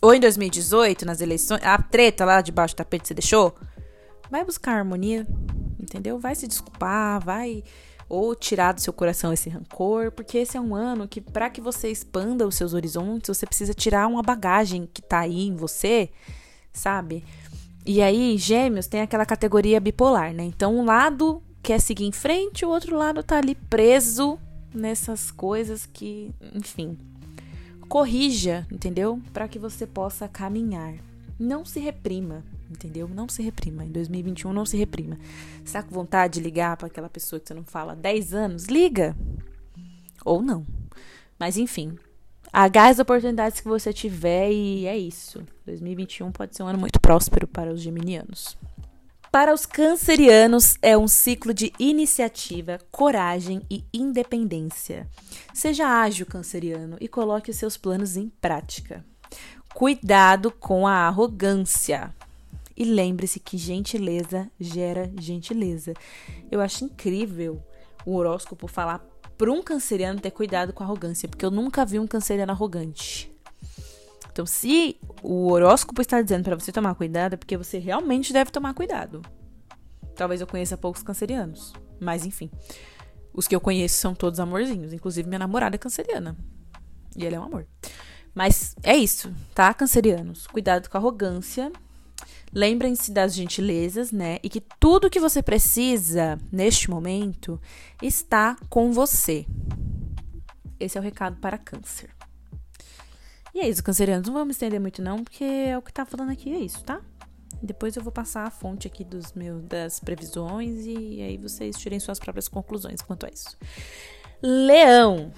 Ou 0.00 0.14
em 0.14 0.20
2018, 0.20 1.04
nas 1.04 1.20
eleições, 1.20 1.60
a 1.62 1.80
treta 1.80 2.24
lá 2.24 2.40
debaixo 2.40 2.74
do 2.74 2.78
tapete 2.78 3.08
você 3.08 3.14
deixou, 3.14 3.54
vai 4.30 4.44
buscar 4.44 4.72
harmonia, 4.72 5.26
entendeu? 5.78 6.18
Vai 6.18 6.34
se 6.34 6.46
desculpar, 6.46 7.22
vai 7.22 7.62
ou 8.08 8.34
tirar 8.34 8.72
do 8.72 8.80
seu 8.80 8.92
coração 8.92 9.32
esse 9.32 9.48
rancor, 9.48 10.10
porque 10.10 10.38
esse 10.38 10.56
é 10.56 10.60
um 10.60 10.74
ano 10.74 11.06
que 11.06 11.20
para 11.20 11.48
que 11.48 11.60
você 11.60 11.90
expanda 11.90 12.46
os 12.46 12.56
seus 12.56 12.74
horizontes, 12.74 13.36
você 13.36 13.46
precisa 13.46 13.72
tirar 13.72 14.08
uma 14.08 14.22
bagagem 14.22 14.88
que 14.92 15.00
tá 15.00 15.20
aí 15.20 15.46
em 15.46 15.54
você, 15.54 16.10
sabe? 16.72 17.24
E 17.86 18.02
aí, 18.02 18.36
Gêmeos 18.36 18.88
tem 18.88 19.00
aquela 19.00 19.24
categoria 19.24 19.80
bipolar, 19.80 20.34
né? 20.34 20.42
Então, 20.42 20.76
um 20.76 20.84
lado 20.84 21.40
quer 21.62 21.80
seguir 21.80 22.04
em 22.04 22.12
frente, 22.12 22.64
o 22.64 22.68
outro 22.68 22.96
lado 22.96 23.22
tá 23.22 23.38
ali 23.38 23.54
preso 23.54 24.38
nessas 24.74 25.30
coisas 25.30 25.86
que, 25.86 26.34
enfim, 26.54 26.98
corrija, 27.90 28.64
entendeu? 28.70 29.20
Para 29.32 29.48
que 29.48 29.58
você 29.58 29.84
possa 29.84 30.28
caminhar. 30.28 30.94
Não 31.36 31.64
se 31.64 31.80
reprima, 31.80 32.44
entendeu? 32.70 33.08
Não 33.08 33.28
se 33.28 33.42
reprima. 33.42 33.84
Em 33.84 33.90
2021, 33.90 34.52
não 34.52 34.64
se 34.64 34.76
reprima. 34.76 35.18
Você 35.64 35.72
tá 35.72 35.82
com 35.82 35.92
vontade 35.92 36.34
de 36.34 36.40
ligar 36.40 36.76
para 36.76 36.86
aquela 36.86 37.08
pessoa 37.08 37.40
que 37.40 37.48
você 37.48 37.54
não 37.54 37.64
fala 37.64 37.92
há 37.92 37.96
10 37.96 38.32
anos? 38.32 38.66
Liga! 38.66 39.16
Ou 40.24 40.40
não. 40.40 40.64
Mas 41.36 41.56
enfim, 41.56 41.98
agarre 42.52 42.90
as 42.90 43.00
oportunidades 43.00 43.60
que 43.60 43.66
você 43.66 43.92
tiver 43.92 44.52
e 44.52 44.86
é 44.86 44.96
isso. 44.96 45.42
2021 45.66 46.30
pode 46.30 46.54
ser 46.54 46.62
um 46.62 46.68
ano 46.68 46.78
muito 46.78 47.00
próspero 47.00 47.48
para 47.48 47.72
os 47.72 47.80
geminianos. 47.80 48.56
Para 49.30 49.54
os 49.54 49.64
cancerianos, 49.64 50.76
é 50.82 50.98
um 50.98 51.06
ciclo 51.06 51.54
de 51.54 51.72
iniciativa, 51.78 52.80
coragem 52.90 53.62
e 53.70 53.84
independência. 53.94 55.08
Seja 55.54 55.86
ágil, 55.86 56.26
canceriano, 56.26 56.96
e 57.00 57.06
coloque 57.06 57.48
os 57.48 57.56
seus 57.56 57.76
planos 57.76 58.16
em 58.16 58.28
prática. 58.28 59.04
Cuidado 59.72 60.50
com 60.50 60.84
a 60.84 61.06
arrogância. 61.06 62.12
E 62.76 62.84
lembre-se 62.84 63.38
que 63.38 63.56
gentileza 63.56 64.50
gera 64.58 65.08
gentileza. 65.20 65.94
Eu 66.50 66.60
acho 66.60 66.84
incrível 66.84 67.62
o 68.04 68.16
horóscopo 68.16 68.66
falar 68.66 68.98
para 69.38 69.52
um 69.52 69.62
canceriano 69.62 70.18
ter 70.18 70.32
cuidado 70.32 70.72
com 70.72 70.82
a 70.82 70.86
arrogância, 70.86 71.28
porque 71.28 71.44
eu 71.44 71.52
nunca 71.52 71.86
vi 71.86 72.00
um 72.00 72.06
canceriano 72.06 72.50
arrogante. 72.50 73.30
Então, 74.32 74.46
se 74.46 74.96
o 75.22 75.50
horóscopo 75.50 76.00
está 76.00 76.20
dizendo 76.22 76.44
para 76.44 76.56
você 76.56 76.72
tomar 76.72 76.94
cuidado, 76.94 77.34
é 77.34 77.36
porque 77.36 77.56
você 77.56 77.78
realmente 77.78 78.32
deve 78.32 78.50
tomar 78.50 78.74
cuidado. 78.74 79.22
Talvez 80.14 80.40
eu 80.40 80.46
conheça 80.46 80.76
poucos 80.76 81.02
cancerianos, 81.02 81.72
mas 82.00 82.24
enfim. 82.24 82.50
Os 83.32 83.46
que 83.46 83.54
eu 83.54 83.60
conheço 83.60 83.96
são 83.96 84.14
todos 84.14 84.40
amorzinhos, 84.40 84.92
inclusive 84.92 85.28
minha 85.28 85.38
namorada 85.38 85.76
é 85.76 85.78
canceriana. 85.78 86.36
E 87.16 87.24
ele 87.24 87.34
é 87.34 87.40
um 87.40 87.44
amor. 87.44 87.66
Mas 88.34 88.74
é 88.82 88.96
isso, 88.96 89.32
tá, 89.54 89.72
cancerianos? 89.74 90.46
Cuidado 90.46 90.88
com 90.88 90.96
a 90.96 91.00
arrogância. 91.00 91.72
Lembrem-se 92.52 93.12
das 93.12 93.34
gentilezas, 93.34 94.10
né? 94.10 94.38
E 94.42 94.48
que 94.48 94.60
tudo 94.78 95.10
que 95.10 95.20
você 95.20 95.42
precisa 95.42 96.38
neste 96.50 96.90
momento 96.90 97.60
está 98.02 98.56
com 98.68 98.92
você. 98.92 99.46
Esse 100.78 100.98
é 100.98 101.00
o 101.00 101.04
recado 101.04 101.36
para 101.36 101.58
câncer. 101.58 102.10
E 103.54 103.60
é 103.60 103.68
isso, 103.68 103.82
cancerianos. 103.82 104.26
Não 104.26 104.34
vamos 104.34 104.56
estender 104.56 104.80
muito, 104.80 105.02
não, 105.02 105.22
porque 105.24 105.44
é 105.44 105.76
o 105.76 105.82
que 105.82 105.92
tá 105.92 106.04
falando 106.04 106.30
aqui, 106.30 106.52
é 106.52 106.58
isso, 106.58 106.82
tá? 106.84 107.00
Depois 107.62 107.94
eu 107.96 108.02
vou 108.02 108.12
passar 108.12 108.44
a 108.44 108.50
fonte 108.50 108.86
aqui 108.86 109.04
dos 109.04 109.32
meus, 109.32 109.62
das 109.64 110.00
previsões 110.00 110.86
e 110.86 111.20
aí 111.20 111.36
vocês 111.36 111.76
tirem 111.76 112.00
suas 112.00 112.18
próprias 112.18 112.48
conclusões 112.48 113.02
quanto 113.02 113.26
a 113.26 113.28
isso. 113.28 113.56
Leão, 114.42 115.32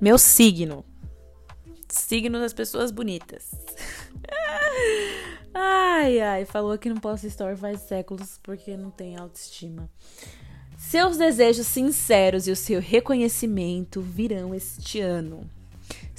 meu 0.00 0.16
signo. 0.18 0.84
signo 1.88 2.38
das 2.38 2.52
pessoas 2.52 2.92
bonitas. 2.92 3.50
ai, 5.52 6.20
ai, 6.20 6.44
falou 6.44 6.78
que 6.78 6.88
não 6.88 6.98
posso 6.98 7.26
story 7.26 7.56
faz 7.56 7.80
séculos 7.80 8.38
porque 8.40 8.76
não 8.76 8.90
tem 8.90 9.16
autoestima. 9.16 9.90
Seus 10.78 11.16
desejos 11.16 11.66
sinceros 11.66 12.46
e 12.46 12.52
o 12.52 12.56
seu 12.56 12.80
reconhecimento 12.80 14.00
virão 14.00 14.54
este 14.54 15.00
ano. 15.00 15.50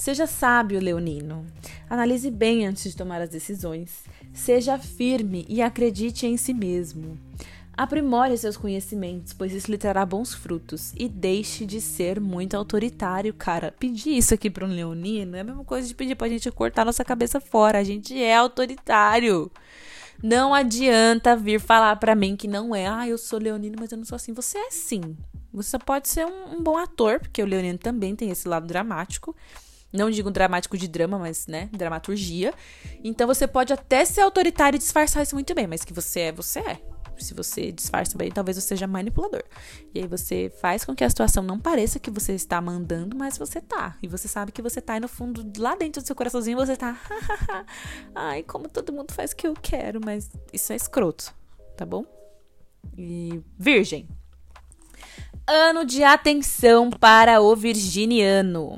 Seja 0.01 0.25
sábio, 0.25 0.79
Leonino. 0.79 1.45
Analise 1.87 2.31
bem 2.31 2.65
antes 2.65 2.85
de 2.85 2.97
tomar 2.97 3.21
as 3.21 3.29
decisões. 3.29 4.03
Seja 4.33 4.75
firme 4.79 5.45
e 5.47 5.61
acredite 5.61 6.25
em 6.25 6.37
si 6.37 6.55
mesmo. 6.55 7.19
Aprimore 7.77 8.35
seus 8.35 8.57
conhecimentos, 8.57 9.31
pois 9.31 9.53
isso 9.53 9.69
lhe 9.69 9.77
trará 9.77 10.03
bons 10.03 10.33
frutos. 10.33 10.91
E 10.97 11.07
deixe 11.07 11.67
de 11.67 11.79
ser 11.79 12.19
muito 12.19 12.57
autoritário, 12.57 13.31
cara. 13.31 13.75
Pedir 13.77 14.17
isso 14.17 14.33
aqui 14.33 14.49
para 14.49 14.65
um 14.65 14.73
leonino 14.73 15.37
é 15.37 15.41
a 15.41 15.43
mesma 15.43 15.63
coisa 15.63 15.87
de 15.87 15.93
pedir 15.93 16.15
pra 16.15 16.27
gente 16.27 16.49
cortar 16.49 16.83
nossa 16.83 17.05
cabeça 17.05 17.39
fora. 17.39 17.77
A 17.77 17.83
gente 17.83 18.19
é 18.19 18.35
autoritário. 18.35 19.51
Não 20.23 20.51
adianta 20.51 21.35
vir 21.35 21.59
falar 21.59 21.95
para 21.97 22.15
mim 22.15 22.35
que 22.35 22.47
não 22.47 22.73
é. 22.73 22.87
Ah, 22.87 23.07
eu 23.07 23.19
sou 23.19 23.37
leonino, 23.37 23.75
mas 23.79 23.91
eu 23.91 23.99
não 23.99 24.05
sou 24.05 24.15
assim. 24.15 24.33
Você 24.33 24.57
é 24.57 24.71
sim. 24.71 25.15
Você 25.53 25.77
pode 25.77 26.09
ser 26.09 26.25
um, 26.25 26.55
um 26.55 26.63
bom 26.63 26.75
ator, 26.75 27.19
porque 27.19 27.43
o 27.43 27.45
leonino 27.45 27.77
também 27.77 28.15
tem 28.15 28.31
esse 28.31 28.47
lado 28.47 28.65
dramático. 28.65 29.35
Não 29.91 30.09
digo 30.09 30.31
dramático 30.31 30.77
de 30.77 30.87
drama, 30.87 31.19
mas, 31.19 31.47
né, 31.47 31.69
dramaturgia. 31.71 32.53
Então 33.03 33.27
você 33.27 33.47
pode 33.47 33.73
até 33.73 34.05
ser 34.05 34.21
autoritário 34.21 34.77
e 34.77 34.79
disfarçar 34.79 35.23
isso 35.23 35.35
muito 35.35 35.53
bem, 35.53 35.67
mas 35.67 35.83
que 35.83 35.93
você 35.93 36.21
é, 36.21 36.31
você 36.31 36.59
é. 36.59 36.81
Se 37.17 37.33
você 37.35 37.71
disfarça 37.71 38.17
bem, 38.17 38.31
talvez 38.31 38.57
você 38.57 38.69
seja 38.69 38.87
manipulador. 38.87 39.43
E 39.93 39.99
aí 39.99 40.07
você 40.07 40.51
faz 40.59 40.83
com 40.83 40.95
que 40.95 41.03
a 41.03 41.09
situação 41.09 41.43
não 41.43 41.59
pareça 41.59 41.99
que 41.99 42.09
você 42.09 42.33
está 42.33 42.59
mandando, 42.59 43.15
mas 43.15 43.37
você 43.37 43.61
tá. 43.61 43.95
E 44.01 44.07
você 44.07 44.27
sabe 44.27 44.51
que 44.51 44.61
você 44.61 44.81
tá 44.81 44.97
e 44.97 44.99
no 44.99 45.07
fundo, 45.07 45.45
lá 45.61 45.75
dentro 45.75 46.01
do 46.01 46.05
seu 46.05 46.15
coraçãozinho, 46.15 46.57
você 46.57 46.75
tá. 46.75 46.99
Ai, 48.15 48.41
como 48.43 48.67
todo 48.67 48.91
mundo 48.91 49.13
faz 49.13 49.31
o 49.31 49.35
que 49.35 49.47
eu 49.47 49.53
quero, 49.53 50.01
mas 50.03 50.31
isso 50.51 50.73
é 50.73 50.75
escroto, 50.75 51.33
tá 51.77 51.85
bom? 51.85 52.05
E 52.97 53.41
Virgem. 53.57 54.07
Ano 55.47 55.85
de 55.85 56.03
atenção 56.03 56.89
para 56.89 57.39
o 57.41 57.55
virginiano. 57.55 58.75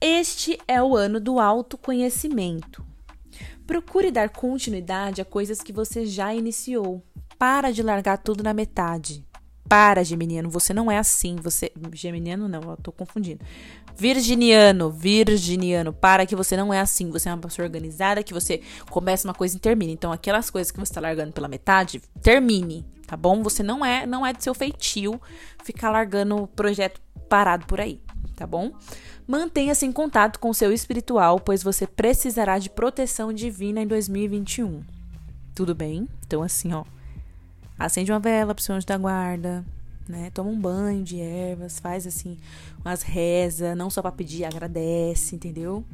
Este 0.00 0.56
é 0.68 0.80
o 0.80 0.96
ano 0.96 1.18
do 1.18 1.40
autoconhecimento. 1.40 2.86
Procure 3.66 4.12
dar 4.12 4.30
continuidade 4.30 5.20
a 5.20 5.24
coisas 5.24 5.60
que 5.60 5.72
você 5.72 6.06
já 6.06 6.32
iniciou. 6.32 7.02
Para 7.36 7.72
de 7.72 7.82
largar 7.82 8.18
tudo 8.18 8.44
na 8.44 8.54
metade. 8.54 9.26
Para, 9.68 10.04
Geminiano, 10.04 10.48
você 10.48 10.72
não 10.72 10.88
é 10.88 10.98
assim. 10.98 11.34
Você. 11.42 11.72
Geminiano 11.92 12.48
não, 12.48 12.62
eu 12.62 12.76
tô 12.76 12.92
confundindo. 12.92 13.44
Virginiano, 13.96 14.88
virginiano, 14.88 15.92
para 15.92 16.24
que 16.24 16.36
você 16.36 16.56
não 16.56 16.72
é 16.72 16.78
assim. 16.78 17.10
Você 17.10 17.28
é 17.28 17.34
uma 17.34 17.42
pessoa 17.42 17.66
organizada, 17.66 18.22
que 18.22 18.32
você 18.32 18.62
começa 18.90 19.26
uma 19.26 19.34
coisa 19.34 19.56
e 19.56 19.60
termina. 19.60 19.92
Então, 19.92 20.12
aquelas 20.12 20.48
coisas 20.48 20.70
que 20.70 20.78
você 20.78 20.94
tá 20.94 21.00
largando 21.00 21.32
pela 21.32 21.48
metade, 21.48 22.00
termine, 22.22 22.86
tá 23.04 23.16
bom? 23.16 23.42
Você 23.42 23.64
não 23.64 23.84
é, 23.84 24.06
não 24.06 24.24
é 24.24 24.32
do 24.32 24.42
seu 24.42 24.54
feitio 24.54 25.20
ficar 25.64 25.90
largando 25.90 26.36
o 26.36 26.46
projeto 26.46 27.00
parado 27.28 27.66
por 27.66 27.80
aí, 27.80 28.00
tá 28.36 28.46
bom? 28.46 28.72
Mantenha-se 29.28 29.84
em 29.84 29.92
contato 29.92 30.40
com 30.40 30.48
o 30.48 30.54
seu 30.54 30.72
espiritual, 30.72 31.38
pois 31.38 31.62
você 31.62 31.86
precisará 31.86 32.58
de 32.58 32.70
proteção 32.70 33.30
divina 33.30 33.82
em 33.82 33.86
2021. 33.86 34.82
Tudo 35.54 35.74
bem? 35.74 36.08
Então, 36.26 36.42
assim, 36.42 36.72
ó. 36.72 36.82
Acende 37.78 38.10
uma 38.10 38.18
vela 38.18 38.54
pro 38.54 38.64
seu 38.64 38.74
anjo 38.74 38.86
da 38.86 38.96
guarda, 38.96 39.62
né? 40.08 40.30
Toma 40.32 40.48
um 40.48 40.58
banho 40.58 41.04
de 41.04 41.20
ervas, 41.20 41.78
faz 41.78 42.06
assim, 42.06 42.38
umas 42.82 43.02
rezas, 43.02 43.76
não 43.76 43.90
só 43.90 44.00
para 44.00 44.12
pedir, 44.12 44.46
agradece, 44.46 45.36
entendeu? 45.36 45.84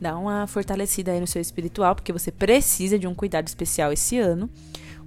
Dá 0.00 0.16
uma 0.16 0.46
fortalecida 0.46 1.10
aí 1.10 1.18
no 1.18 1.26
seu 1.26 1.42
espiritual, 1.42 1.96
porque 1.96 2.12
você 2.12 2.30
precisa 2.30 2.96
de 2.96 3.08
um 3.08 3.14
cuidado 3.14 3.48
especial 3.48 3.92
esse 3.92 4.20
ano. 4.20 4.48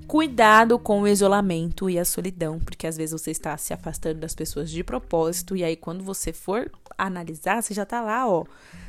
Cuidado 0.08 0.78
com 0.78 1.04
o 1.04 1.08
isolamento 1.08 1.90
e 1.90 1.98
a 1.98 2.04
solidão, 2.04 2.60
porque 2.60 2.86
às 2.86 2.98
vezes 2.98 3.14
você 3.14 3.32
está 3.32 3.56
se 3.56 3.74
afastando 3.74 4.20
das 4.20 4.36
pessoas 4.36 4.70
de 4.70 4.84
propósito, 4.84 5.56
e 5.56 5.64
aí 5.64 5.78
quando 5.78 6.04
você 6.04 6.34
for 6.34 6.70
analisar, 7.06 7.62
você 7.62 7.74
já 7.74 7.86
tá 7.86 8.02
lá, 8.02 8.28
ó, 8.28 8.46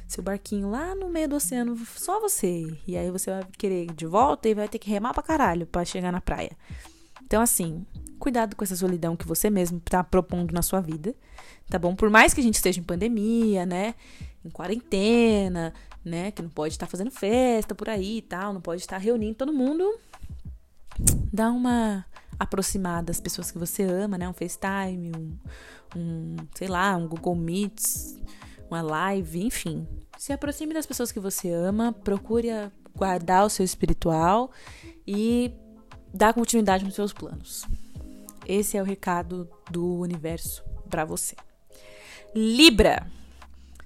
seu 0.07 0.23
barquinho 0.23 0.71
lá 0.71 0.95
no 0.95 1.09
meio 1.09 1.28
do 1.28 1.37
oceano, 1.37 1.76
só 1.97 2.21
você. 2.21 2.76
E 2.87 2.97
aí 2.97 3.11
você 3.11 3.31
vai 3.31 3.45
querer 3.57 3.85
ir 3.85 3.92
de 3.92 4.07
volta 4.07 4.49
e 4.49 4.54
vai 4.54 4.69
ter 4.69 4.78
que 4.78 4.90
remar 4.90 5.14
pra 5.14 5.23
caralho 5.23 5.66
pra 5.66 5.85
chegar 5.85 6.12
na 6.12 6.21
praia. 6.21 6.52
Então, 7.25 7.40
assim, 7.40 7.87
cuidado 8.19 8.54
com 8.54 8.62
essa 8.62 8.76
solidão 8.76 9.16
que 9.16 9.26
você 9.26 9.49
mesmo 9.49 9.81
tá 9.81 10.04
propondo 10.04 10.52
na 10.52 10.61
sua 10.61 10.81
vida, 10.81 11.14
tá 11.71 11.78
bom? 11.78 11.95
Por 11.95 12.11
mais 12.11 12.35
que 12.35 12.40
a 12.40 12.45
gente 12.45 12.57
esteja 12.57 12.78
em 12.78 12.85
pandemia, 12.85 13.64
né? 13.64 13.95
Em 14.45 14.50
quarentena, 14.50 15.73
né? 16.04 16.31
Que 16.31 16.42
não 16.42 16.50
pode 16.50 16.75
estar 16.75 16.87
fazendo 16.87 17.11
festa 17.11 17.75
por 17.75 17.88
aí 17.88 18.19
e 18.19 18.23
tal, 18.23 18.52
não 18.52 18.61
pode 18.61 18.83
estar 18.83 18.99
reunindo 18.99 19.35
todo 19.35 19.52
mundo. 19.52 19.99
Dá 21.33 21.50
uma 21.50 22.04
aproximada 22.42 23.06
das 23.06 23.20
pessoas 23.20 23.50
que 23.50 23.58
você 23.58 23.82
ama, 23.82 24.18
né? 24.18 24.28
Um 24.28 24.32
FaceTime, 24.32 25.12
um, 25.16 25.38
um, 25.96 26.37
sei 26.54 26.68
lá, 26.68 26.96
um 26.96 27.08
Google 27.08 27.34
Meets, 27.34 28.18
uma 28.70 28.82
live, 28.82 29.44
enfim. 29.44 29.87
Se 30.18 30.32
aproxime 30.32 30.75
das 30.75 30.87
pessoas 30.87 31.11
que 31.12 31.20
você 31.20 31.50
ama, 31.50 31.92
procure 31.92 32.49
guardar 32.96 33.46
o 33.46 33.50
seu 33.50 33.64
espiritual 33.64 34.50
e 35.06 35.52
dar 36.12 36.34
continuidade 36.34 36.84
nos 36.84 36.94
seus 36.94 37.12
planos. 37.12 37.66
Esse 38.46 38.76
é 38.76 38.82
o 38.82 38.84
recado 38.84 39.49
do 39.70 39.99
universo 39.99 40.64
para 40.90 41.04
você. 41.04 41.37
Libra. 42.34 43.06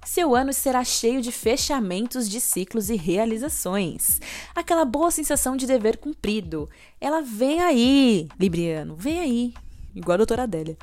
Seu 0.07 0.35
ano 0.37 0.53
será 0.53 0.85
cheio 0.85 1.21
de 1.21 1.33
fechamentos 1.33 2.29
de 2.29 2.41
ciclos 2.41 2.89
e 2.89 2.97
realizações. 2.97 4.21
Aquela 4.55 4.85
boa 4.85 5.11
sensação 5.11 5.57
de 5.57 5.67
dever 5.67 5.99
cumprido. 5.99 6.71
Ela 7.01 7.21
vem 7.21 7.61
aí, 7.61 8.29
Libriano, 8.39 8.95
vem 8.95 9.21
aí. 9.21 9.55
Igual 9.95 10.15
a 10.15 10.19
doutora 10.19 10.45
Adélia 10.45 10.79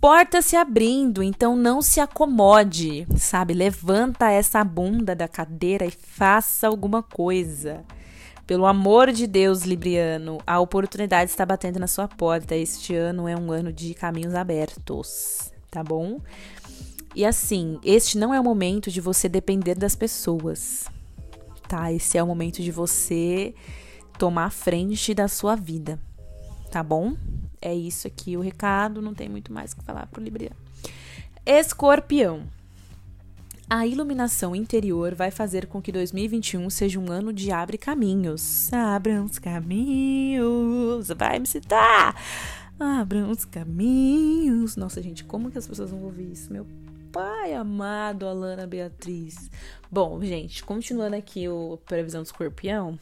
porta 0.00 0.40
se 0.40 0.56
abrindo, 0.56 1.22
então 1.22 1.54
não 1.54 1.82
se 1.82 2.00
acomode, 2.00 3.06
sabe? 3.18 3.52
Levanta 3.52 4.30
essa 4.30 4.64
bunda 4.64 5.14
da 5.14 5.28
cadeira 5.28 5.84
e 5.84 5.90
faça 5.90 6.66
alguma 6.66 7.02
coisa. 7.02 7.84
Pelo 8.46 8.64
amor 8.64 9.12
de 9.12 9.26
Deus, 9.26 9.62
Libriano, 9.62 10.38
a 10.46 10.58
oportunidade 10.58 11.30
está 11.30 11.44
batendo 11.44 11.78
na 11.78 11.86
sua 11.86 12.08
porta. 12.08 12.56
Este 12.56 12.94
ano 12.94 13.28
é 13.28 13.36
um 13.36 13.52
ano 13.52 13.70
de 13.72 13.92
caminhos 13.92 14.34
abertos, 14.34 15.52
tá 15.70 15.84
bom? 15.84 16.18
E 17.14 17.24
assim, 17.24 17.78
este 17.84 18.16
não 18.16 18.32
é 18.32 18.40
o 18.40 18.44
momento 18.44 18.90
de 18.90 19.00
você 19.00 19.28
depender 19.28 19.74
das 19.74 19.96
pessoas, 19.96 20.84
tá? 21.68 21.92
Esse 21.92 22.16
é 22.16 22.22
o 22.22 22.26
momento 22.26 22.62
de 22.62 22.70
você 22.70 23.52
tomar 24.18 24.44
a 24.44 24.50
frente 24.50 25.12
da 25.12 25.26
sua 25.26 25.56
vida, 25.56 25.98
tá 26.70 26.82
bom? 26.82 27.16
É 27.60 27.74
isso 27.74 28.06
aqui 28.06 28.36
o 28.36 28.40
recado, 28.40 29.02
não 29.02 29.12
tem 29.12 29.28
muito 29.28 29.52
mais 29.52 29.72
o 29.72 29.76
que 29.76 29.84
falar 29.84 30.06
pro 30.06 30.22
Libriano. 30.22 30.56
Escorpião. 31.44 32.44
A 33.68 33.86
iluminação 33.86 34.54
interior 34.54 35.14
vai 35.14 35.30
fazer 35.30 35.66
com 35.66 35.80
que 35.80 35.92
2021 35.92 36.68
seja 36.70 36.98
um 36.98 37.10
ano 37.10 37.32
de 37.32 37.52
abre 37.52 37.78
caminhos. 37.78 38.72
Abram 38.72 39.24
os 39.24 39.38
caminhos. 39.38 41.08
Vai 41.16 41.38
me 41.38 41.46
citar. 41.46 42.16
Abram 42.78 43.30
os 43.30 43.44
caminhos. 43.44 44.74
Nossa, 44.74 45.00
gente, 45.00 45.22
como 45.24 45.50
que 45.50 45.58
as 45.58 45.68
pessoas 45.68 45.90
vão 45.90 46.02
ouvir 46.02 46.32
isso? 46.32 46.52
Meu 46.52 46.66
pai 47.40 47.54
amado, 47.54 48.26
Alana 48.26 48.66
Beatriz. 48.66 49.50
Bom, 49.90 50.22
gente, 50.22 50.62
continuando 50.62 51.16
aqui 51.16 51.48
o 51.48 51.78
previsão 51.86 52.20
do 52.20 52.26
escorpião. 52.26 52.98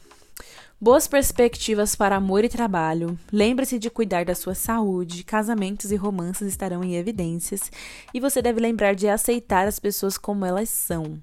Boas 0.79 1.09
perspectivas 1.09 1.93
para 1.93 2.15
amor 2.15 2.45
e 2.45 2.49
trabalho. 2.49 3.19
Lembre-se 3.33 3.77
de 3.77 3.89
cuidar 3.89 4.23
da 4.23 4.33
sua 4.33 4.55
saúde. 4.55 5.25
Casamentos 5.25 5.91
e 5.91 5.97
romances 5.97 6.47
estarão 6.47 6.81
em 6.85 6.95
evidências. 6.95 7.69
E 8.13 8.19
você 8.21 8.41
deve 8.41 8.61
lembrar 8.61 8.95
de 8.95 9.09
aceitar 9.09 9.67
as 9.67 9.77
pessoas 9.77 10.17
como 10.17 10.45
elas 10.45 10.69
são. 10.69 11.21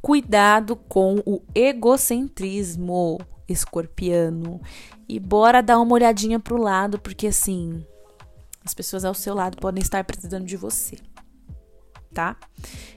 Cuidado 0.00 0.74
com 0.74 1.22
o 1.26 1.42
egocentrismo 1.54 3.20
escorpiano. 3.46 4.58
E 5.06 5.20
bora 5.20 5.60
dar 5.62 5.78
uma 5.78 5.92
olhadinha 5.92 6.40
pro 6.40 6.56
lado, 6.56 6.98
porque 6.98 7.26
assim, 7.26 7.84
as 8.64 8.72
pessoas 8.72 9.04
ao 9.04 9.12
seu 9.12 9.34
lado 9.34 9.58
podem 9.58 9.82
estar 9.82 10.02
precisando 10.02 10.46
de 10.46 10.56
você. 10.56 10.96
Tá? 12.12 12.36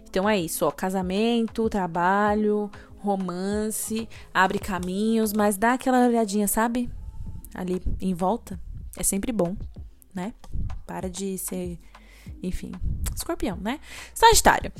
Então 0.09 0.29
é 0.29 0.37
isso, 0.39 0.65
ó, 0.65 0.71
casamento, 0.71 1.69
trabalho, 1.69 2.69
romance, 2.97 4.07
abre 4.33 4.59
caminhos, 4.59 5.33
mas 5.33 5.57
dá 5.57 5.73
aquela 5.73 6.05
olhadinha, 6.05 6.47
sabe? 6.47 6.89
Ali 7.53 7.81
em 7.99 8.13
volta. 8.13 8.59
É 8.97 9.03
sempre 9.03 9.31
bom, 9.31 9.55
né? 10.13 10.33
Para 10.85 11.09
de 11.09 11.37
ser, 11.37 11.79
enfim, 12.43 12.71
escorpião, 13.15 13.57
né? 13.57 13.79
Sagitário. 14.13 14.71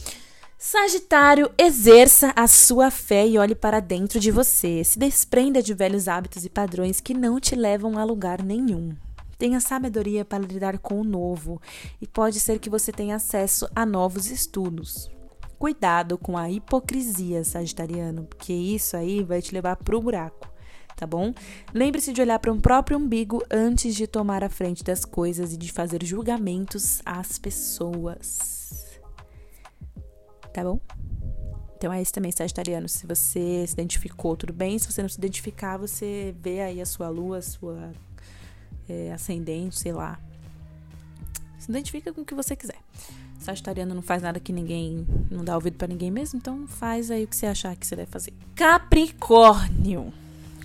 Sagitário, 0.58 1.50
exerça 1.58 2.32
a 2.36 2.46
sua 2.46 2.92
fé 2.92 3.28
e 3.28 3.38
olhe 3.38 3.56
para 3.56 3.80
dentro 3.80 4.20
de 4.20 4.30
você. 4.30 4.84
Se 4.84 5.00
desprenda 5.00 5.64
de 5.64 5.74
velhos 5.74 6.08
hábitos 6.08 6.46
e 6.46 6.50
padrões 6.50 7.02
que 7.02 7.16
não 7.16 7.40
te 7.40 7.56
levam 7.56 7.98
a 7.98 8.04
lugar 8.04 8.44
nenhum. 8.44 8.96
Tenha 9.42 9.60
sabedoria 9.60 10.24
para 10.24 10.38
lidar 10.38 10.78
com 10.78 11.02
o 11.02 11.04
novo 11.04 11.60
e 12.00 12.06
pode 12.06 12.40
ser 12.40 12.60
que 12.60 12.70
você 12.70 12.92
tenha 12.92 13.16
acesso 13.16 13.68
a 13.76 13.88
novos 13.88 14.30
estudos. 14.30 15.10
Cuidado 15.58 16.16
com 16.16 16.38
a 16.38 16.48
hipocrisia, 16.48 17.44
Sagitariano, 17.44 18.26
porque 18.26 18.54
isso 18.54 18.96
aí 18.96 19.24
vai 19.24 19.42
te 19.42 19.52
levar 19.52 19.78
pro 19.78 20.00
buraco, 20.00 20.48
tá 20.96 21.08
bom? 21.08 21.34
Lembre-se 21.74 22.14
de 22.14 22.22
olhar 22.22 22.38
para 22.38 22.54
um 22.54 22.62
próprio 22.62 23.00
umbigo 23.00 23.44
antes 23.50 23.96
de 23.96 24.06
tomar 24.06 24.44
a 24.44 24.50
frente 24.50 24.84
das 24.84 25.06
coisas 25.06 25.54
e 25.54 25.58
de 25.58 25.72
fazer 25.72 26.06
julgamentos 26.06 27.02
às 27.04 27.40
pessoas. 27.40 29.02
Tá 30.54 30.64
bom? 30.64 30.80
Então 31.78 31.92
é 31.92 32.00
isso 32.00 32.14
também, 32.14 32.32
Sagitariano. 32.32 32.88
Se 32.88 33.08
você 33.08 33.66
se 33.66 33.74
identificou, 33.74 34.38
tudo 34.38 34.54
bem. 34.54 34.78
Se 34.78 34.86
você 34.86 35.02
não 35.02 35.10
se 35.10 35.18
identificar, 35.18 35.78
você 35.78 36.36
vê 36.40 36.62
aí 36.62 36.80
a 36.80 36.86
sua 36.86 37.10
lua, 37.10 37.40
a 37.40 37.42
sua 37.42 37.92
é, 38.92 39.14
ascendente, 39.14 39.80
sei 39.80 39.94
lá. 39.94 40.20
Se 41.60 41.70
identifica 41.70 42.12
com 42.12 42.22
o 42.22 42.26
que 42.26 42.36
você 42.36 42.56
quiser. 42.56 42.78
Sagitariano 43.40 43.96
não 43.96 44.02
faz 44.02 44.22
nada 44.22 44.40
que 44.40 44.52
ninguém. 44.52 45.06
não 45.30 45.44
dá 45.44 45.56
ouvido 45.56 45.78
para 45.78 45.88
ninguém 45.88 46.12
mesmo, 46.12 46.38
então 46.38 46.68
faz 46.68 47.10
aí 47.10 47.24
o 47.24 47.28
que 47.28 47.36
você 47.36 47.46
achar 47.46 47.76
que 47.76 47.86
você 47.86 47.96
deve 47.96 48.12
fazer. 48.12 48.34
Capricórnio. 48.56 50.14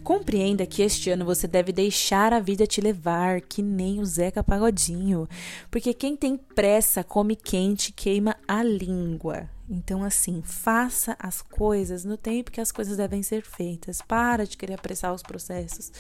Compreenda 0.07 0.65
que 0.65 0.83
este 0.83 1.11
ano 1.11 1.25
você 1.25 1.49
deve 1.49 1.73
deixar 1.73 2.33
a 2.33 2.39
vida 2.39 2.65
te 2.65 2.81
levar, 2.81 3.41
que 3.41 3.61
nem 3.61 3.99
o 3.99 4.05
Zeca 4.05 4.41
Pagodinho. 4.41 5.29
Porque 5.69 5.93
quem 5.93 6.17
tem 6.17 6.37
pressa 6.37 7.03
come 7.03 7.35
quente, 7.35 7.93
queima 7.93 8.37
a 8.47 8.63
língua. 8.63 9.51
Então, 9.69 10.05
assim, 10.05 10.43
faça 10.45 11.17
as 11.19 11.43
coisas 11.43 12.05
no 12.05 12.17
tempo 12.17 12.53
que 12.53 12.61
as 12.61 12.71
coisas 12.71 12.97
devem 12.97 13.21
ser 13.21 13.43
feitas. 13.43 14.01
Para 14.01 14.47
de 14.47 14.57
querer 14.57 14.75
apressar 14.75 15.13
os 15.13 15.25
processos. 15.25 15.91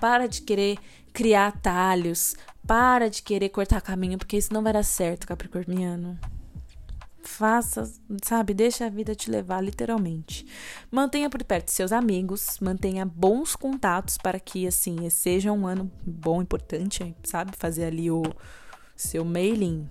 Para 0.00 0.26
de 0.26 0.42
querer 0.42 0.76
criar 1.12 1.46
atalhos. 1.46 2.34
Para 2.66 3.08
de 3.08 3.22
querer 3.22 3.50
cortar 3.50 3.80
caminho, 3.82 4.18
porque 4.18 4.36
isso 4.36 4.52
não 4.52 4.64
vai 4.64 4.72
dar 4.72 4.82
certo, 4.82 5.28
Capricorniano. 5.28 6.18
Faça, 7.26 7.90
sabe? 8.22 8.52
Deixa 8.52 8.84
a 8.84 8.90
vida 8.90 9.14
te 9.14 9.30
levar, 9.30 9.62
literalmente. 9.62 10.46
Mantenha 10.90 11.30
por 11.30 11.42
perto 11.42 11.70
seus 11.70 11.90
amigos, 11.90 12.58
mantenha 12.60 13.04
bons 13.04 13.56
contatos 13.56 14.18
para 14.18 14.38
que, 14.38 14.66
assim, 14.66 15.08
seja 15.08 15.50
um 15.50 15.66
ano 15.66 15.90
bom, 16.06 16.42
importante, 16.42 17.16
sabe? 17.24 17.52
Fazer 17.56 17.86
ali 17.86 18.10
o 18.10 18.22
seu 18.94 19.24
mailing 19.24 19.88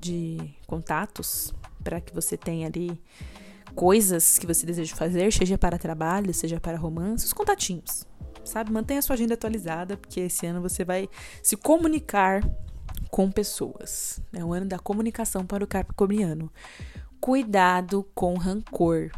de 0.00 0.54
contatos 0.66 1.54
para 1.84 2.00
que 2.00 2.12
você 2.14 2.38
tenha 2.38 2.66
ali 2.66 3.00
coisas 3.74 4.38
que 4.38 4.46
você 4.46 4.64
deseja 4.64 4.96
fazer, 4.96 5.30
seja 5.32 5.58
para 5.58 5.78
trabalho, 5.78 6.32
seja 6.32 6.58
para 6.58 6.78
romance, 6.78 7.26
os 7.26 7.34
contatinhos. 7.34 8.06
Sabe? 8.44 8.72
Mantenha 8.72 8.98
a 8.98 9.02
sua 9.02 9.14
agenda 9.14 9.34
atualizada, 9.34 9.96
porque 9.98 10.20
esse 10.20 10.46
ano 10.46 10.62
você 10.62 10.84
vai 10.86 11.06
se 11.42 11.56
comunicar 11.56 12.42
com 13.10 13.30
pessoas. 13.30 14.20
É 14.32 14.44
o 14.44 14.52
ano 14.52 14.66
da 14.66 14.78
comunicação 14.78 15.44
para 15.44 15.64
o 15.64 15.66
Capricorniano. 15.66 16.50
Cuidado 17.20 18.08
com 18.14 18.34
rancor. 18.34 19.10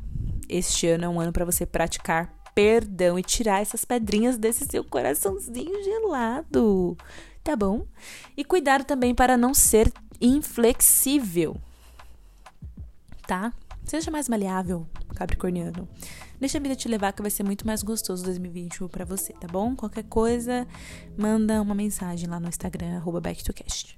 Este 0.49 0.89
ano 0.89 1.05
é 1.05 1.09
um 1.09 1.21
ano 1.21 1.33
para 1.33 1.45
você 1.45 1.65
praticar 1.65 2.35
perdão 2.55 3.19
e 3.19 3.23
tirar 3.23 3.63
essas 3.63 3.85
pedrinhas 3.85 4.37
desse 4.37 4.67
seu 4.67 4.85
coraçãozinho 4.85 5.83
gelado. 5.83 6.97
Tá 7.43 7.57
bom? 7.57 7.87
E 8.37 8.45
cuidado 8.45 8.85
também 8.85 9.15
para 9.15 9.37
não 9.37 9.55
ser 9.55 9.93
inflexível. 10.21 11.57
Tá? 13.27 13.53
Seja 13.85 14.11
mais 14.11 14.29
maleável, 14.29 14.87
Capricorniano. 15.15 15.89
Deixa 16.43 16.59
a 16.59 16.61
vida 16.61 16.75
te 16.75 16.89
levar 16.89 17.13
que 17.13 17.23
vai 17.23 17.31
ser 17.31 17.45
muito 17.45 17.65
mais 17.65 17.85
gostoso 17.85 18.25
2021 18.25 18.89
para 18.89 19.05
você, 19.05 19.33
tá 19.33 19.47
bom? 19.47 19.77
Qualquer 19.77 20.03
coisa, 20.03 20.67
manda 21.17 21.63
uma 21.63 21.73
mensagem 21.73 22.29
lá 22.29 22.41
no 22.41 22.49
Instagram, 22.49 23.01
@backtocast. 23.23 23.97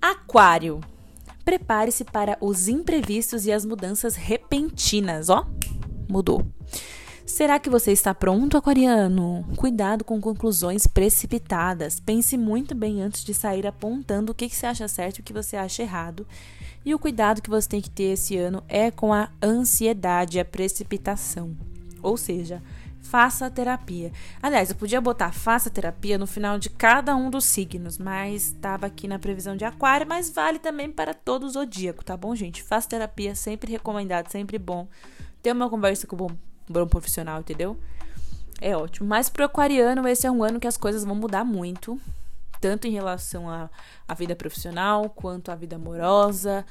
Aquário. 0.00 0.78
Prepare-se 1.44 2.04
para 2.04 2.38
os 2.40 2.68
imprevistos 2.68 3.46
e 3.46 3.52
as 3.52 3.64
mudanças 3.64 4.14
repentinas, 4.14 5.28
ó. 5.28 5.44
Mudou. 6.08 6.46
Será 7.26 7.58
que 7.58 7.68
você 7.68 7.90
está 7.90 8.14
pronto, 8.14 8.56
aquariano? 8.56 9.44
Cuidado 9.56 10.04
com 10.04 10.20
conclusões 10.20 10.86
precipitadas. 10.86 11.98
Pense 11.98 12.38
muito 12.38 12.76
bem 12.76 13.02
antes 13.02 13.24
de 13.24 13.34
sair 13.34 13.66
apontando 13.66 14.30
o 14.30 14.34
que, 14.36 14.48
que 14.48 14.54
você 14.54 14.66
acha 14.66 14.86
certo 14.86 15.18
e 15.18 15.20
o 15.20 15.24
que 15.24 15.32
você 15.32 15.56
acha 15.56 15.82
errado 15.82 16.24
e 16.84 16.94
o 16.94 16.98
cuidado 16.98 17.42
que 17.42 17.50
você 17.50 17.68
tem 17.68 17.80
que 17.80 17.90
ter 17.90 18.12
esse 18.14 18.36
ano 18.36 18.62
é 18.68 18.90
com 18.90 19.12
a 19.12 19.30
ansiedade, 19.42 20.40
a 20.40 20.44
precipitação. 20.44 21.56
Ou 22.02 22.16
seja, 22.16 22.62
faça 23.02 23.50
terapia. 23.50 24.12
Aliás, 24.42 24.70
eu 24.70 24.76
podia 24.76 25.00
botar 25.00 25.32
faça 25.32 25.68
terapia 25.68 26.16
no 26.16 26.26
final 26.26 26.58
de 26.58 26.70
cada 26.70 27.14
um 27.14 27.28
dos 27.28 27.44
signos, 27.44 27.98
mas 27.98 28.46
estava 28.46 28.86
aqui 28.86 29.06
na 29.06 29.18
previsão 29.18 29.56
de 29.56 29.64
aquário, 29.64 30.06
mas 30.06 30.30
vale 30.30 30.58
também 30.58 30.90
para 30.90 31.12
todo 31.12 31.44
o 31.44 31.50
zodíaco, 31.50 32.04
tá 32.04 32.16
bom, 32.16 32.34
gente? 32.34 32.62
Faça 32.62 32.88
terapia, 32.88 33.34
sempre 33.34 33.70
recomendado, 33.72 34.30
sempre 34.30 34.58
bom. 34.58 34.88
Ter 35.42 35.52
uma 35.52 35.68
conversa 35.68 36.06
com 36.06 36.16
um 36.16 36.18
bom, 36.18 36.30
bom 36.68 36.86
profissional, 36.86 37.40
entendeu? 37.40 37.76
É 38.60 38.76
ótimo. 38.76 39.08
Mas 39.08 39.28
pro 39.28 39.44
aquariano, 39.44 40.06
esse 40.06 40.26
é 40.26 40.30
um 40.30 40.42
ano 40.42 40.60
que 40.60 40.66
as 40.66 40.76
coisas 40.76 41.04
vão 41.04 41.14
mudar 41.14 41.44
muito 41.44 42.00
tanto 42.60 42.86
em 42.86 42.90
relação 42.90 43.48
à, 43.48 43.70
à 44.06 44.14
vida 44.14 44.36
profissional 44.36 45.08
quanto 45.10 45.50
à 45.50 45.54
vida 45.54 45.76
amorosa, 45.76 46.64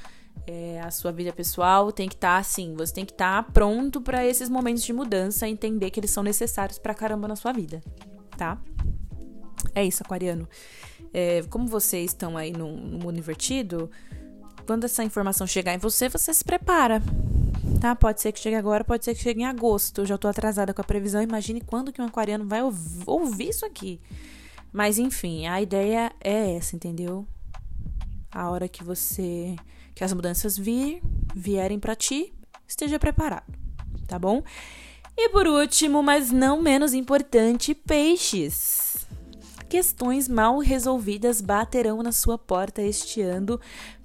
é, 0.46 0.80
a 0.82 0.92
sua 0.92 1.12
vida 1.12 1.34
pessoal. 1.34 1.92
Tem 1.92 2.08
que 2.08 2.16
estar 2.16 2.36
tá, 2.36 2.38
assim, 2.38 2.76
você 2.76 2.94
tem 2.94 3.06
que 3.06 3.12
estar 3.12 3.44
tá 3.44 3.52
pronto 3.52 4.02
para 4.02 4.26
esses 4.26 4.50
momentos 4.50 4.84
de 4.84 4.94
mudança, 4.94 5.48
entender 5.48 5.90
que 5.90 6.00
eles 6.00 6.12
são 6.12 6.24
necessários 6.24 6.78
pra 6.78 6.94
caramba 6.94 7.28
na 7.28 7.36
sua 7.36 7.52
vida, 7.52 7.82
tá? 8.38 8.58
É 9.74 9.84
isso, 9.84 10.04
aquariano. 10.04 10.48
É, 11.14 11.44
como 11.50 11.68
vocês 11.68 12.12
estão 12.12 12.38
aí 12.38 12.52
no, 12.52 12.76
no 12.76 13.00
mundo 13.00 13.18
invertido, 13.18 13.90
quando 14.66 14.84
essa 14.84 15.04
informação 15.04 15.48
chegar 15.48 15.74
em 15.74 15.80
você, 15.80 16.08
você 16.08 16.34
se 16.34 16.44
prepara. 16.44 17.02
Tá? 17.82 17.96
Pode 17.96 18.22
ser 18.22 18.32
que 18.32 18.40
chegue 18.40 18.56
agora, 18.56 18.84
pode 18.84 19.04
ser 19.04 19.16
que 19.16 19.22
chegue 19.22 19.42
em 19.42 19.46
agosto. 19.46 20.02
Eu 20.02 20.06
já 20.06 20.18
tô 20.18 20.28
atrasada 20.28 20.74
com 20.74 20.82
a 20.82 20.84
previsão. 20.84 21.22
Imagine 21.22 21.62
quando 21.62 21.92
que 21.92 22.02
um 22.02 22.06
aquariano 22.06 22.46
vai 22.46 22.62
ouvir 22.62 23.50
isso 23.50 23.66
aqui. 23.66 24.00
Mas 24.72 24.98
enfim, 24.98 25.48
a 25.48 25.62
ideia 25.62 26.12
é 26.22 26.56
essa, 26.56 26.76
entendeu? 26.76 27.28
A 28.32 28.50
hora 28.50 28.68
que 28.68 28.84
você 28.84 29.56
que 29.96 30.04
as 30.04 30.14
mudanças 30.14 30.58
vir, 30.58 31.02
vierem 31.36 31.78
para 31.78 31.94
ti, 31.94 32.34
esteja 32.66 32.98
preparado, 32.98 33.52
tá 34.08 34.18
bom? 34.18 34.42
E 35.18 35.28
por 35.28 35.46
último, 35.46 36.02
mas 36.02 36.32
não 36.32 36.62
menos 36.62 36.94
importante, 36.94 37.76
peixes. 37.76 39.06
Questões 39.68 40.30
mal 40.30 40.60
resolvidas 40.60 41.42
baterão 41.42 42.02
na 42.02 42.14
sua 42.14 42.38
porta 42.38 42.82
este 42.82 43.22
ano 43.22 43.60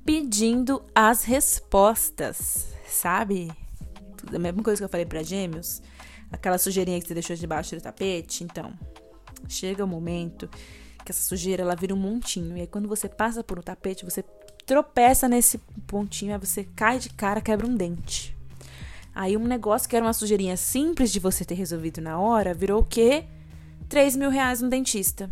pedindo 0.04 0.84
as 0.92 1.22
respostas, 1.22 2.66
sabe? 2.88 3.52
A 4.34 4.38
mesma 4.38 4.62
coisa 4.62 4.80
que 4.80 4.84
eu 4.84 4.88
falei 4.88 5.06
para 5.06 5.22
Gêmeos, 5.22 5.80
aquela 6.32 6.58
sujeirinha 6.58 7.00
que 7.00 7.06
você 7.06 7.14
deixou 7.14 7.36
debaixo 7.36 7.76
do 7.76 7.80
tapete, 7.80 8.42
então, 8.42 8.72
Chega 9.48 9.84
o 9.84 9.86
um 9.86 9.90
momento 9.90 10.48
que 11.04 11.12
essa 11.12 11.22
sujeira 11.22 11.62
ela 11.62 11.76
vira 11.76 11.94
um 11.94 11.98
montinho. 11.98 12.56
E 12.56 12.62
aí 12.62 12.66
quando 12.66 12.88
você 12.88 13.08
passa 13.08 13.44
por 13.44 13.58
um 13.58 13.62
tapete, 13.62 14.04
você 14.04 14.24
tropeça 14.66 15.28
nesse 15.28 15.58
pontinho, 15.86 16.32
aí 16.32 16.38
você 16.38 16.64
cai 16.64 16.98
de 16.98 17.10
cara, 17.10 17.40
quebra 17.40 17.66
um 17.66 17.74
dente. 17.74 18.34
Aí 19.14 19.36
um 19.36 19.44
negócio 19.44 19.88
que 19.88 19.94
era 19.94 20.04
uma 20.04 20.12
sujeirinha 20.12 20.56
simples 20.56 21.12
de 21.12 21.20
você 21.20 21.44
ter 21.44 21.54
resolvido 21.54 22.00
na 22.00 22.18
hora, 22.18 22.54
virou 22.54 22.80
o 22.80 22.84
quê? 22.84 23.24
3 23.88 24.16
mil 24.16 24.30
reais 24.30 24.60
no 24.60 24.68
dentista. 24.68 25.30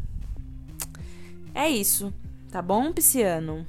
É 1.54 1.68
isso, 1.68 2.12
tá 2.50 2.62
bom, 2.62 2.92
pisciano? 2.92 3.66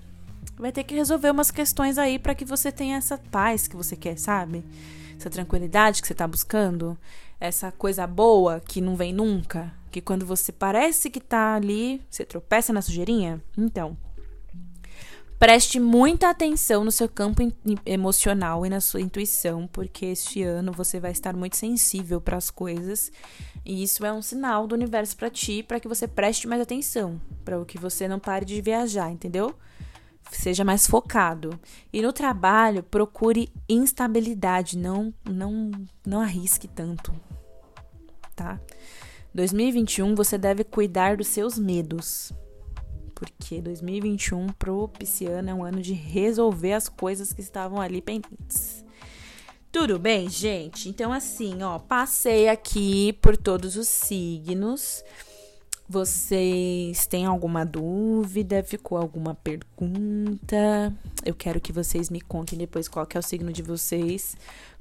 Vai 0.56 0.72
ter 0.72 0.84
que 0.84 0.94
resolver 0.94 1.32
umas 1.32 1.50
questões 1.50 1.98
aí 1.98 2.20
para 2.20 2.36
que 2.36 2.46
você 2.46 2.72
tenha 2.72 2.98
essa 2.98 3.18
paz 3.18 3.68
que 3.68 3.76
você 3.76 3.96
quer, 3.96 4.18
sabe? 4.18 4.64
Essa 5.18 5.30
tranquilidade 5.30 6.02
que 6.02 6.08
você 6.08 6.14
tá 6.14 6.28
buscando, 6.28 6.98
essa 7.40 7.72
coisa 7.72 8.06
boa 8.06 8.60
que 8.60 8.80
não 8.80 8.96
vem 8.96 9.12
nunca, 9.12 9.74
que 9.94 10.02
quando 10.02 10.26
você 10.26 10.52
parece 10.52 11.08
que 11.08 11.20
tá 11.20 11.54
ali, 11.54 12.02
você 12.10 12.26
tropeça 12.26 12.74
na 12.74 12.82
sujeirinha? 12.82 13.40
Então, 13.56 13.96
preste 15.38 15.80
muita 15.80 16.32
atenção 16.32 16.84
no 16.84 16.92
seu 16.92 17.08
campo 17.08 17.44
emocional 17.86 18.66
e 18.66 18.70
na 18.70 18.82
sua 18.82 19.02
intuição, 19.02 19.68
porque 19.68 20.08
este 20.08 20.42
ano 20.42 20.72
você 20.72 21.00
vai 21.00 21.12
estar 21.12 21.36
muito 21.36 21.56
sensível 21.58 22.20
para 22.20 22.38
as 22.38 22.50
coisas, 22.50 23.12
e 23.64 23.84
isso 23.84 24.04
é 24.04 24.12
um 24.12 24.22
sinal 24.22 24.66
do 24.66 24.74
universo 24.74 25.16
para 25.16 25.30
ti, 25.30 25.62
para 25.62 25.80
que 25.80 25.88
você 25.88 26.08
preste 26.08 26.48
mais 26.48 26.60
atenção, 26.60 27.22
para 27.46 27.64
que 27.64 27.78
você 27.78 28.08
não 28.08 28.20
pare 28.20 28.46
de 28.46 28.60
viajar, 28.62 29.12
entendeu? 29.12 29.54
Seja 30.32 30.64
mais 30.64 30.88
focado. 30.88 31.60
E 31.92 32.02
no 32.02 32.12
trabalho, 32.12 32.82
procure 32.82 33.54
instabilidade, 33.70 34.76
não 34.76 35.14
não 35.24 35.70
não 36.04 36.20
arrisque 36.20 36.68
tanto. 36.68 37.14
Tá? 38.36 38.60
2021 39.34 40.13
você 40.13 40.38
deve 40.38 40.63
cuidar 40.63 41.17
dos 41.17 41.28
seus 41.28 41.58
medos. 41.58 42.32
Porque 43.15 43.62
2021 43.62 44.48
pro 44.54 44.88
pisciano 44.88 45.50
é 45.50 45.54
um 45.54 45.63
ano 45.63 45.82
de 45.82 45.93
resolver 45.93 46.74
as 46.74 46.89
coisas 46.89 47.34
que 47.34 47.41
estavam 47.41 47.80
ali 47.82 48.02
pendentes. 48.02 48.84
Tudo 49.72 49.98
bem, 49.98 50.30
gente? 50.30 50.88
Então, 50.88 51.12
assim, 51.12 51.63
ó, 51.63 51.80
passei 51.80 52.48
aqui 52.48 53.13
por 53.13 53.36
todos 53.36 53.76
os 53.76 53.88
signos. 53.88 55.04
Vocês 55.89 57.08
têm 57.08 57.26
alguma 57.26 57.65
dúvida? 57.65 58.63
Ficou 58.63 58.98
alguma 58.98 59.34
pergunta? 59.34 60.93
Eu 61.26 61.34
quero 61.34 61.60
que 61.60 61.72
vocês 61.72 62.10
me 62.10 62.22
contem 62.22 62.58
depois 62.58 62.88
qual 62.88 63.08
é 63.13 63.17
o 63.19 63.24
signo 63.24 63.52
de 63.52 63.63
vocês, 63.63 64.38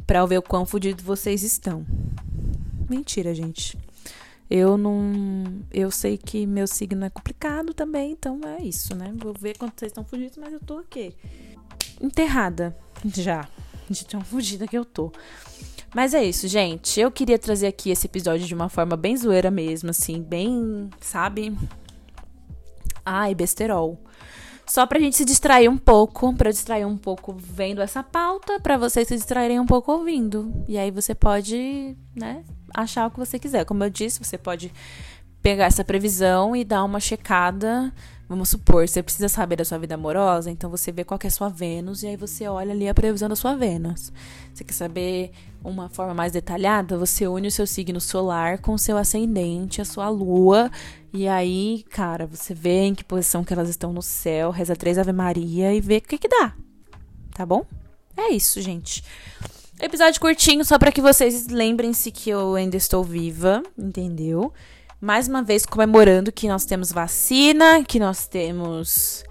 para 0.06 0.20
eu 0.20 0.26
ver 0.26 0.38
o 0.38 0.42
quão 0.42 0.66
fodido 0.66 1.02
vocês 1.02 1.42
estão. 1.42 1.86
Mentira, 2.88 3.34
gente. 3.34 3.78
Eu 4.54 4.76
não. 4.76 5.64
Eu 5.72 5.90
sei 5.90 6.18
que 6.18 6.46
meu 6.46 6.66
signo 6.66 7.06
é 7.06 7.08
complicado 7.08 7.72
também, 7.72 8.12
então 8.12 8.38
é 8.44 8.62
isso, 8.62 8.94
né? 8.94 9.10
Vou 9.16 9.32
ver 9.32 9.56
quanto 9.56 9.80
vocês 9.80 9.88
estão 9.88 10.04
fugidos, 10.04 10.36
mas 10.36 10.52
eu 10.52 10.60
tô 10.60 10.76
aqui. 10.76 11.16
Enterrada. 11.98 12.76
Já. 13.02 13.48
De 13.88 14.04
tão 14.04 14.20
fugida 14.20 14.68
que 14.68 14.76
eu 14.76 14.84
tô. 14.84 15.10
Mas 15.94 16.12
é 16.12 16.22
isso, 16.22 16.46
gente. 16.48 17.00
Eu 17.00 17.10
queria 17.10 17.38
trazer 17.38 17.66
aqui 17.66 17.88
esse 17.88 18.06
episódio 18.06 18.46
de 18.46 18.54
uma 18.54 18.68
forma 18.68 18.94
bem 18.94 19.16
zoeira 19.16 19.50
mesmo, 19.50 19.88
assim, 19.88 20.20
bem, 20.20 20.90
sabe? 21.00 21.56
Ai, 23.06 23.34
besterol. 23.34 23.98
Só 24.66 24.86
pra 24.86 25.00
gente 25.00 25.16
se 25.16 25.24
distrair 25.24 25.68
um 25.68 25.78
pouco, 25.78 26.34
pra 26.34 26.50
distrair 26.50 26.84
um 26.84 26.98
pouco 26.98 27.34
vendo 27.36 27.80
essa 27.80 28.02
pauta, 28.02 28.60
pra 28.60 28.76
vocês 28.76 29.08
se 29.08 29.16
distraírem 29.16 29.58
um 29.58 29.66
pouco 29.66 29.92
ouvindo. 29.92 30.64
E 30.68 30.76
aí 30.76 30.90
você 30.90 31.14
pode, 31.14 31.96
né, 32.14 32.44
achar 32.74 33.06
o 33.06 33.11
que 33.11 33.18
você 33.18 33.38
quiser. 33.38 33.64
Como 33.64 33.82
eu 33.85 33.90
disse, 33.90 34.22
você 34.22 34.38
pode 34.38 34.72
pegar 35.42 35.66
essa 35.66 35.85
previsão 35.85 36.54
e 36.54 36.64
dar 36.64 36.85
uma 36.85 37.00
checada. 37.00 37.92
Vamos 38.28 38.48
supor, 38.48 38.88
você 38.88 39.02
precisa 39.02 39.28
saber 39.28 39.56
da 39.56 39.64
sua 39.64 39.76
vida 39.76 39.94
amorosa, 39.94 40.50
então 40.50 40.70
você 40.70 40.90
vê 40.90 41.04
qual 41.04 41.20
é 41.22 41.26
a 41.26 41.30
sua 41.30 41.50
Vênus 41.50 42.02
e 42.02 42.06
aí 42.06 42.16
você 42.16 42.48
olha 42.48 42.72
ali 42.72 42.88
a 42.88 42.94
previsão 42.94 43.28
da 43.28 43.37
sua 43.37 43.54
Vênus. 43.54 44.11
Você 44.54 44.64
quer 44.64 44.72
saber 44.72 45.32
uma 45.62 45.90
forma 45.90 46.14
mais 46.14 46.32
detalhada? 46.32 46.96
Você 46.96 47.26
une 47.26 47.48
o 47.48 47.50
seu 47.50 47.66
signo 47.66 48.00
solar 48.00 48.58
com 48.58 48.72
o 48.72 48.78
seu 48.78 48.96
ascendente, 48.96 49.82
a 49.82 49.85
sua 49.85 50.08
lua, 50.08 50.70
e 51.12 51.28
aí, 51.28 51.85
cara, 51.90 52.26
você 52.26 52.54
vê 52.54 52.85
em 52.85 52.94
que 52.94 53.04
posição 53.04 53.44
que 53.44 53.52
elas 53.52 53.68
estão 53.68 53.92
no 53.92 54.00
céu, 54.00 54.50
reza 54.50 54.74
três 54.74 54.96
Ave 54.96 55.12
Maria 55.12 55.74
e 55.74 55.80
vê 55.82 55.98
o 55.98 56.00
que 56.00 56.16
que 56.16 56.28
dá. 56.28 56.54
Tá 57.35 57.44
bom? 57.44 57.66
É 58.16 58.30
isso, 58.30 58.62
gente. 58.62 59.04
Episódio 59.82 60.20
curtinho 60.20 60.64
só 60.64 60.78
para 60.78 60.92
que 60.92 61.02
vocês 61.02 61.48
lembrem-se 61.48 62.10
que 62.10 62.30
eu 62.30 62.54
ainda 62.54 62.76
estou 62.76 63.04
viva, 63.04 63.62
entendeu? 63.76 64.52
mais 65.02 65.26
uma 65.26 65.42
vez 65.42 65.66
comemorando 65.66 66.30
que 66.30 66.46
nós 66.46 66.64
temos 66.64 66.92
vacina, 66.92 67.82
que 67.82 67.98
nós 67.98 68.28
temos 68.28 69.24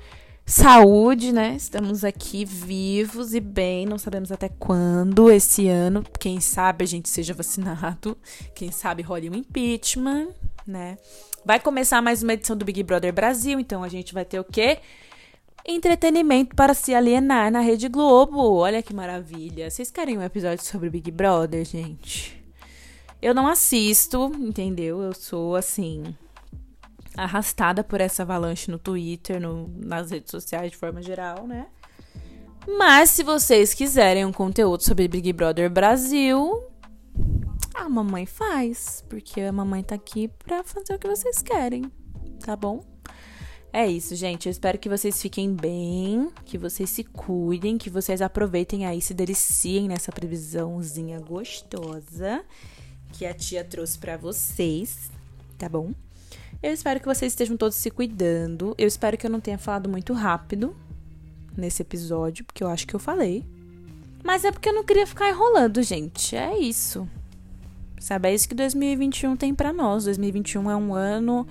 saúde, 0.46 1.32
né? 1.32 1.56
Estamos 1.56 2.04
aqui 2.04 2.44
vivos 2.44 3.34
e 3.34 3.40
bem, 3.40 3.86
não 3.86 3.98
sabemos 3.98 4.34
até 4.34 4.50
quando 4.50 5.32
esse 5.32 5.70
ano. 5.70 6.04
Quem 6.20 6.42
sabe 6.42 6.84
a 6.84 6.88
gente 6.88 7.08
seja 7.08 7.34
vacinado, 7.34 8.18
quem 8.54 8.70
sabe 8.70 9.02
role 9.02 9.30
um 9.30 9.36
impeachment, 9.36 10.28
né? 10.68 10.98
Vai 11.46 11.58
começar 11.58 12.02
mais 12.02 12.22
uma 12.22 12.34
edição 12.34 12.58
do 12.58 12.66
Big 12.66 12.84
Brother 12.84 13.14
Brasil, 13.14 13.58
então 13.58 13.82
a 13.82 13.88
gente 13.88 14.14
vai 14.14 14.26
ter 14.26 14.42
o 14.42 14.44
quê? 14.44 14.80
Entretenimento 15.66 16.56
para 16.56 16.74
se 16.74 16.94
alienar 16.94 17.52
na 17.52 17.60
Rede 17.60 17.88
Globo. 17.88 18.56
Olha 18.56 18.82
que 18.82 18.94
maravilha. 18.94 19.70
Vocês 19.70 19.92
querem 19.92 20.18
um 20.18 20.24
episódio 20.24 20.66
sobre 20.66 20.90
Big 20.90 21.12
Brother, 21.12 21.64
gente? 21.64 22.44
Eu 23.22 23.36
não 23.36 23.48
assisto, 23.48 24.32
entendeu? 24.40 25.02
Eu 25.02 25.14
sou 25.14 25.56
assim 25.56 26.16
arrastada 27.16 27.84
por 27.84 28.02
essa 28.02 28.24
avalanche 28.24 28.72
no 28.72 28.80
Twitter, 28.80 29.40
no, 29.40 29.68
nas 29.78 30.10
redes 30.10 30.32
sociais 30.32 30.72
de 30.72 30.78
forma 30.78 31.02
geral, 31.02 31.46
né? 31.46 31.68
Mas 32.78 33.12
se 33.12 33.22
vocês 33.22 33.74
quiserem 33.74 34.26
um 34.26 34.32
conteúdo 34.32 34.82
sobre 34.82 35.08
Big 35.08 35.32
Brother 35.34 35.70
Brasil, 35.70 36.64
a 37.76 37.88
mamãe 37.88 38.26
faz, 38.26 39.04
porque 39.10 39.42
a 39.42 39.52
mamãe 39.52 39.84
tá 39.84 39.96
aqui 39.96 40.28
pra 40.28 40.64
fazer 40.64 40.96
o 40.96 41.00
que 41.00 41.08
vocês 41.08 41.42
querem, 41.42 41.92
tá 42.40 42.56
bom? 42.56 42.91
É 43.74 43.88
isso, 43.88 44.16
gente. 44.16 44.48
Eu 44.48 44.52
espero 44.52 44.78
que 44.78 44.90
vocês 44.90 45.22
fiquem 45.22 45.54
bem, 45.54 46.30
que 46.46 46.58
vocês 46.58 46.90
se 46.90 47.04
cuidem, 47.04 47.78
que 47.78 47.90
vocês 47.90 48.22
aproveitem 48.22 48.86
aí, 48.86 49.02
se 49.02 49.14
deliciem 49.14 49.88
nessa 49.88 50.12
previsãozinha 50.12 51.20
gostosa 51.20 52.44
que 53.12 53.26
a 53.26 53.34
tia 53.34 53.64
trouxe 53.64 53.98
para 53.98 54.18
vocês, 54.18 55.12
tá 55.58 55.68
bom? 55.68 55.94
Eu 56.62 56.72
espero 56.72 57.00
que 57.00 57.06
vocês 57.06 57.32
estejam 57.32 57.58
todos 57.58 57.76
se 57.76 57.90
cuidando. 57.90 58.76
Eu 58.78 58.88
espero 58.88 59.18
que 59.18 59.26
eu 59.26 59.30
não 59.30 59.40
tenha 59.40 59.58
falado 59.58 59.90
muito 59.90 60.14
rápido 60.14 60.76
nesse 61.58 61.82
episódio, 61.82 62.46
porque 62.46 62.64
eu 62.64 62.68
acho 62.68 62.88
que 62.88 62.94
eu 62.94 63.00
falei. 63.00 63.46
Mas 64.24 64.46
é 64.46 64.52
porque 64.52 64.70
eu 64.70 64.74
não 64.74 64.84
queria 64.84 65.08
ficar 65.08 65.30
enrolando, 65.30 65.82
gente. 65.82 66.36
É 66.36 66.58
isso. 66.58 67.08
Sabe, 68.00 68.30
é 68.30 68.34
isso 68.34 68.48
que 68.48 68.56
2021 68.56 69.36
tem 69.36 69.54
para 69.54 69.74
nós. 69.74 70.06
2021 70.06 70.70
é 70.70 70.76
um 70.76 70.94
ano 70.94 71.48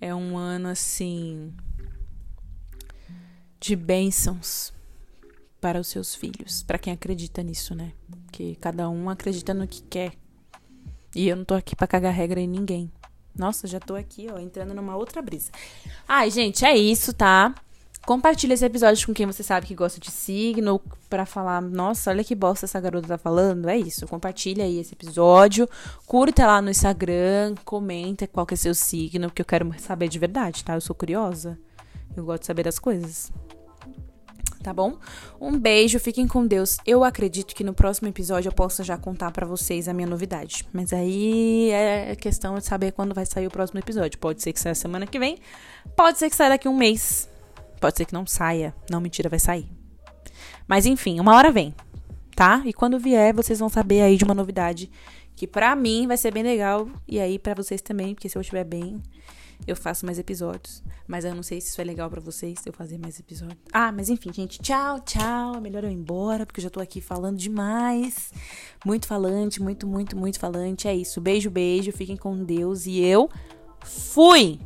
é 0.00 0.14
um 0.14 0.36
ano 0.36 0.68
assim 0.68 1.54
de 3.58 3.74
bênçãos 3.74 4.72
para 5.60 5.80
os 5.80 5.88
seus 5.88 6.14
filhos, 6.14 6.62
para 6.62 6.78
quem 6.78 6.92
acredita 6.92 7.42
nisso, 7.42 7.74
né? 7.74 7.92
Que 8.30 8.56
cada 8.56 8.88
um 8.88 9.08
acredita 9.10 9.52
no 9.52 9.66
que 9.66 9.82
quer. 9.82 10.12
E 11.14 11.28
eu 11.28 11.36
não 11.36 11.44
tô 11.44 11.54
aqui 11.54 11.74
pra 11.74 11.86
cagar 11.86 12.12
regra 12.12 12.40
em 12.40 12.46
ninguém. 12.46 12.92
Nossa, 13.34 13.66
já 13.66 13.80
tô 13.80 13.94
aqui, 13.94 14.28
ó, 14.30 14.38
entrando 14.38 14.74
numa 14.74 14.96
outra 14.96 15.20
brisa. 15.20 15.50
Ai, 16.06 16.30
gente, 16.30 16.64
é 16.64 16.76
isso, 16.76 17.12
tá? 17.12 17.54
Compartilha 18.06 18.54
esse 18.54 18.64
episódio 18.64 19.04
com 19.04 19.12
quem 19.12 19.26
você 19.26 19.42
sabe 19.42 19.66
que 19.66 19.74
gosta 19.74 19.98
de 19.98 20.12
signo, 20.12 20.80
para 21.10 21.26
falar, 21.26 21.60
nossa, 21.60 22.10
olha 22.10 22.22
que 22.22 22.36
bosta 22.36 22.64
essa 22.64 22.78
garota 22.78 23.08
tá 23.08 23.18
falando. 23.18 23.68
É 23.68 23.76
isso, 23.76 24.06
compartilha 24.06 24.64
aí 24.64 24.78
esse 24.78 24.94
episódio, 24.94 25.68
curta 26.06 26.46
lá 26.46 26.62
no 26.62 26.70
Instagram, 26.70 27.56
comenta 27.64 28.28
qual 28.28 28.46
que 28.46 28.54
é 28.54 28.56
seu 28.56 28.76
signo, 28.76 29.28
porque 29.28 29.42
eu 29.42 29.46
quero 29.46 29.74
saber 29.80 30.08
de 30.08 30.20
verdade, 30.20 30.64
tá? 30.64 30.74
Eu 30.74 30.80
sou 30.80 30.94
curiosa. 30.94 31.58
Eu 32.16 32.24
gosto 32.24 32.42
de 32.42 32.46
saber 32.46 32.62
das 32.62 32.78
coisas 32.78 33.32
tá 34.66 34.72
bom? 34.72 34.98
Um 35.40 35.56
beijo, 35.56 36.00
fiquem 36.00 36.26
com 36.26 36.44
Deus. 36.44 36.78
Eu 36.84 37.04
acredito 37.04 37.54
que 37.54 37.62
no 37.62 37.72
próximo 37.72 38.08
episódio 38.08 38.48
eu 38.48 38.52
possa 38.52 38.82
já 38.82 38.98
contar 38.98 39.30
para 39.30 39.46
vocês 39.46 39.86
a 39.86 39.92
minha 39.92 40.08
novidade. 40.08 40.66
Mas 40.72 40.92
aí 40.92 41.70
é 41.70 42.16
questão 42.16 42.56
de 42.56 42.66
saber 42.66 42.90
quando 42.90 43.14
vai 43.14 43.24
sair 43.24 43.46
o 43.46 43.50
próximo 43.50 43.78
episódio. 43.78 44.18
Pode 44.18 44.42
ser 44.42 44.52
que 44.52 44.58
saia 44.58 44.74
semana 44.74 45.06
que 45.06 45.20
vem, 45.20 45.38
pode 45.94 46.18
ser 46.18 46.28
que 46.28 46.34
saia 46.34 46.50
daqui 46.50 46.66
um 46.66 46.76
mês, 46.76 47.28
pode 47.86 47.98
ser 47.98 48.04
que 48.04 48.12
não 48.12 48.26
saia. 48.26 48.74
Não, 48.90 49.00
mentira, 49.00 49.28
vai 49.28 49.38
sair. 49.38 49.70
Mas 50.66 50.86
enfim, 50.86 51.20
uma 51.20 51.36
hora 51.36 51.52
vem, 51.52 51.72
tá? 52.34 52.60
E 52.64 52.72
quando 52.72 52.98
vier, 52.98 53.32
vocês 53.32 53.60
vão 53.60 53.68
saber 53.68 54.00
aí 54.00 54.16
de 54.16 54.24
uma 54.24 54.34
novidade 54.34 54.90
que 55.36 55.46
pra 55.46 55.76
mim 55.76 56.08
vai 56.08 56.16
ser 56.16 56.32
bem 56.32 56.42
legal 56.42 56.88
e 57.06 57.20
aí 57.20 57.38
para 57.38 57.54
vocês 57.54 57.80
também, 57.80 58.14
porque 58.14 58.28
se 58.28 58.36
eu 58.36 58.40
estiver 58.40 58.64
bem, 58.64 59.00
eu 59.68 59.76
faço 59.76 60.04
mais 60.04 60.18
episódios. 60.18 60.82
Mas 61.06 61.24
eu 61.24 61.32
não 61.32 61.44
sei 61.44 61.60
se 61.60 61.68
isso 61.68 61.80
é 61.80 61.84
legal 61.84 62.10
para 62.10 62.20
vocês, 62.20 62.58
eu 62.66 62.72
fazer 62.72 62.98
mais 62.98 63.20
episódios. 63.20 63.60
Ah, 63.72 63.92
mas 63.92 64.08
enfim, 64.08 64.32
gente, 64.32 64.58
tchau, 64.58 64.98
tchau. 65.00 65.54
É 65.54 65.60
melhor 65.60 65.84
eu 65.84 65.90
ir 65.90 65.94
embora, 65.94 66.44
porque 66.44 66.58
eu 66.58 66.64
já 66.64 66.70
tô 66.70 66.80
aqui 66.80 67.00
falando 67.00 67.36
demais. 67.36 68.32
Muito 68.84 69.06
falante, 69.06 69.62
muito, 69.62 69.86
muito, 69.86 70.16
muito 70.16 70.40
falante. 70.40 70.88
É 70.88 70.94
isso. 70.96 71.20
Beijo, 71.20 71.50
beijo. 71.50 71.92
Fiquem 71.92 72.16
com 72.16 72.42
Deus 72.42 72.84
e 72.86 72.98
eu 72.98 73.30
fui! 73.84 74.58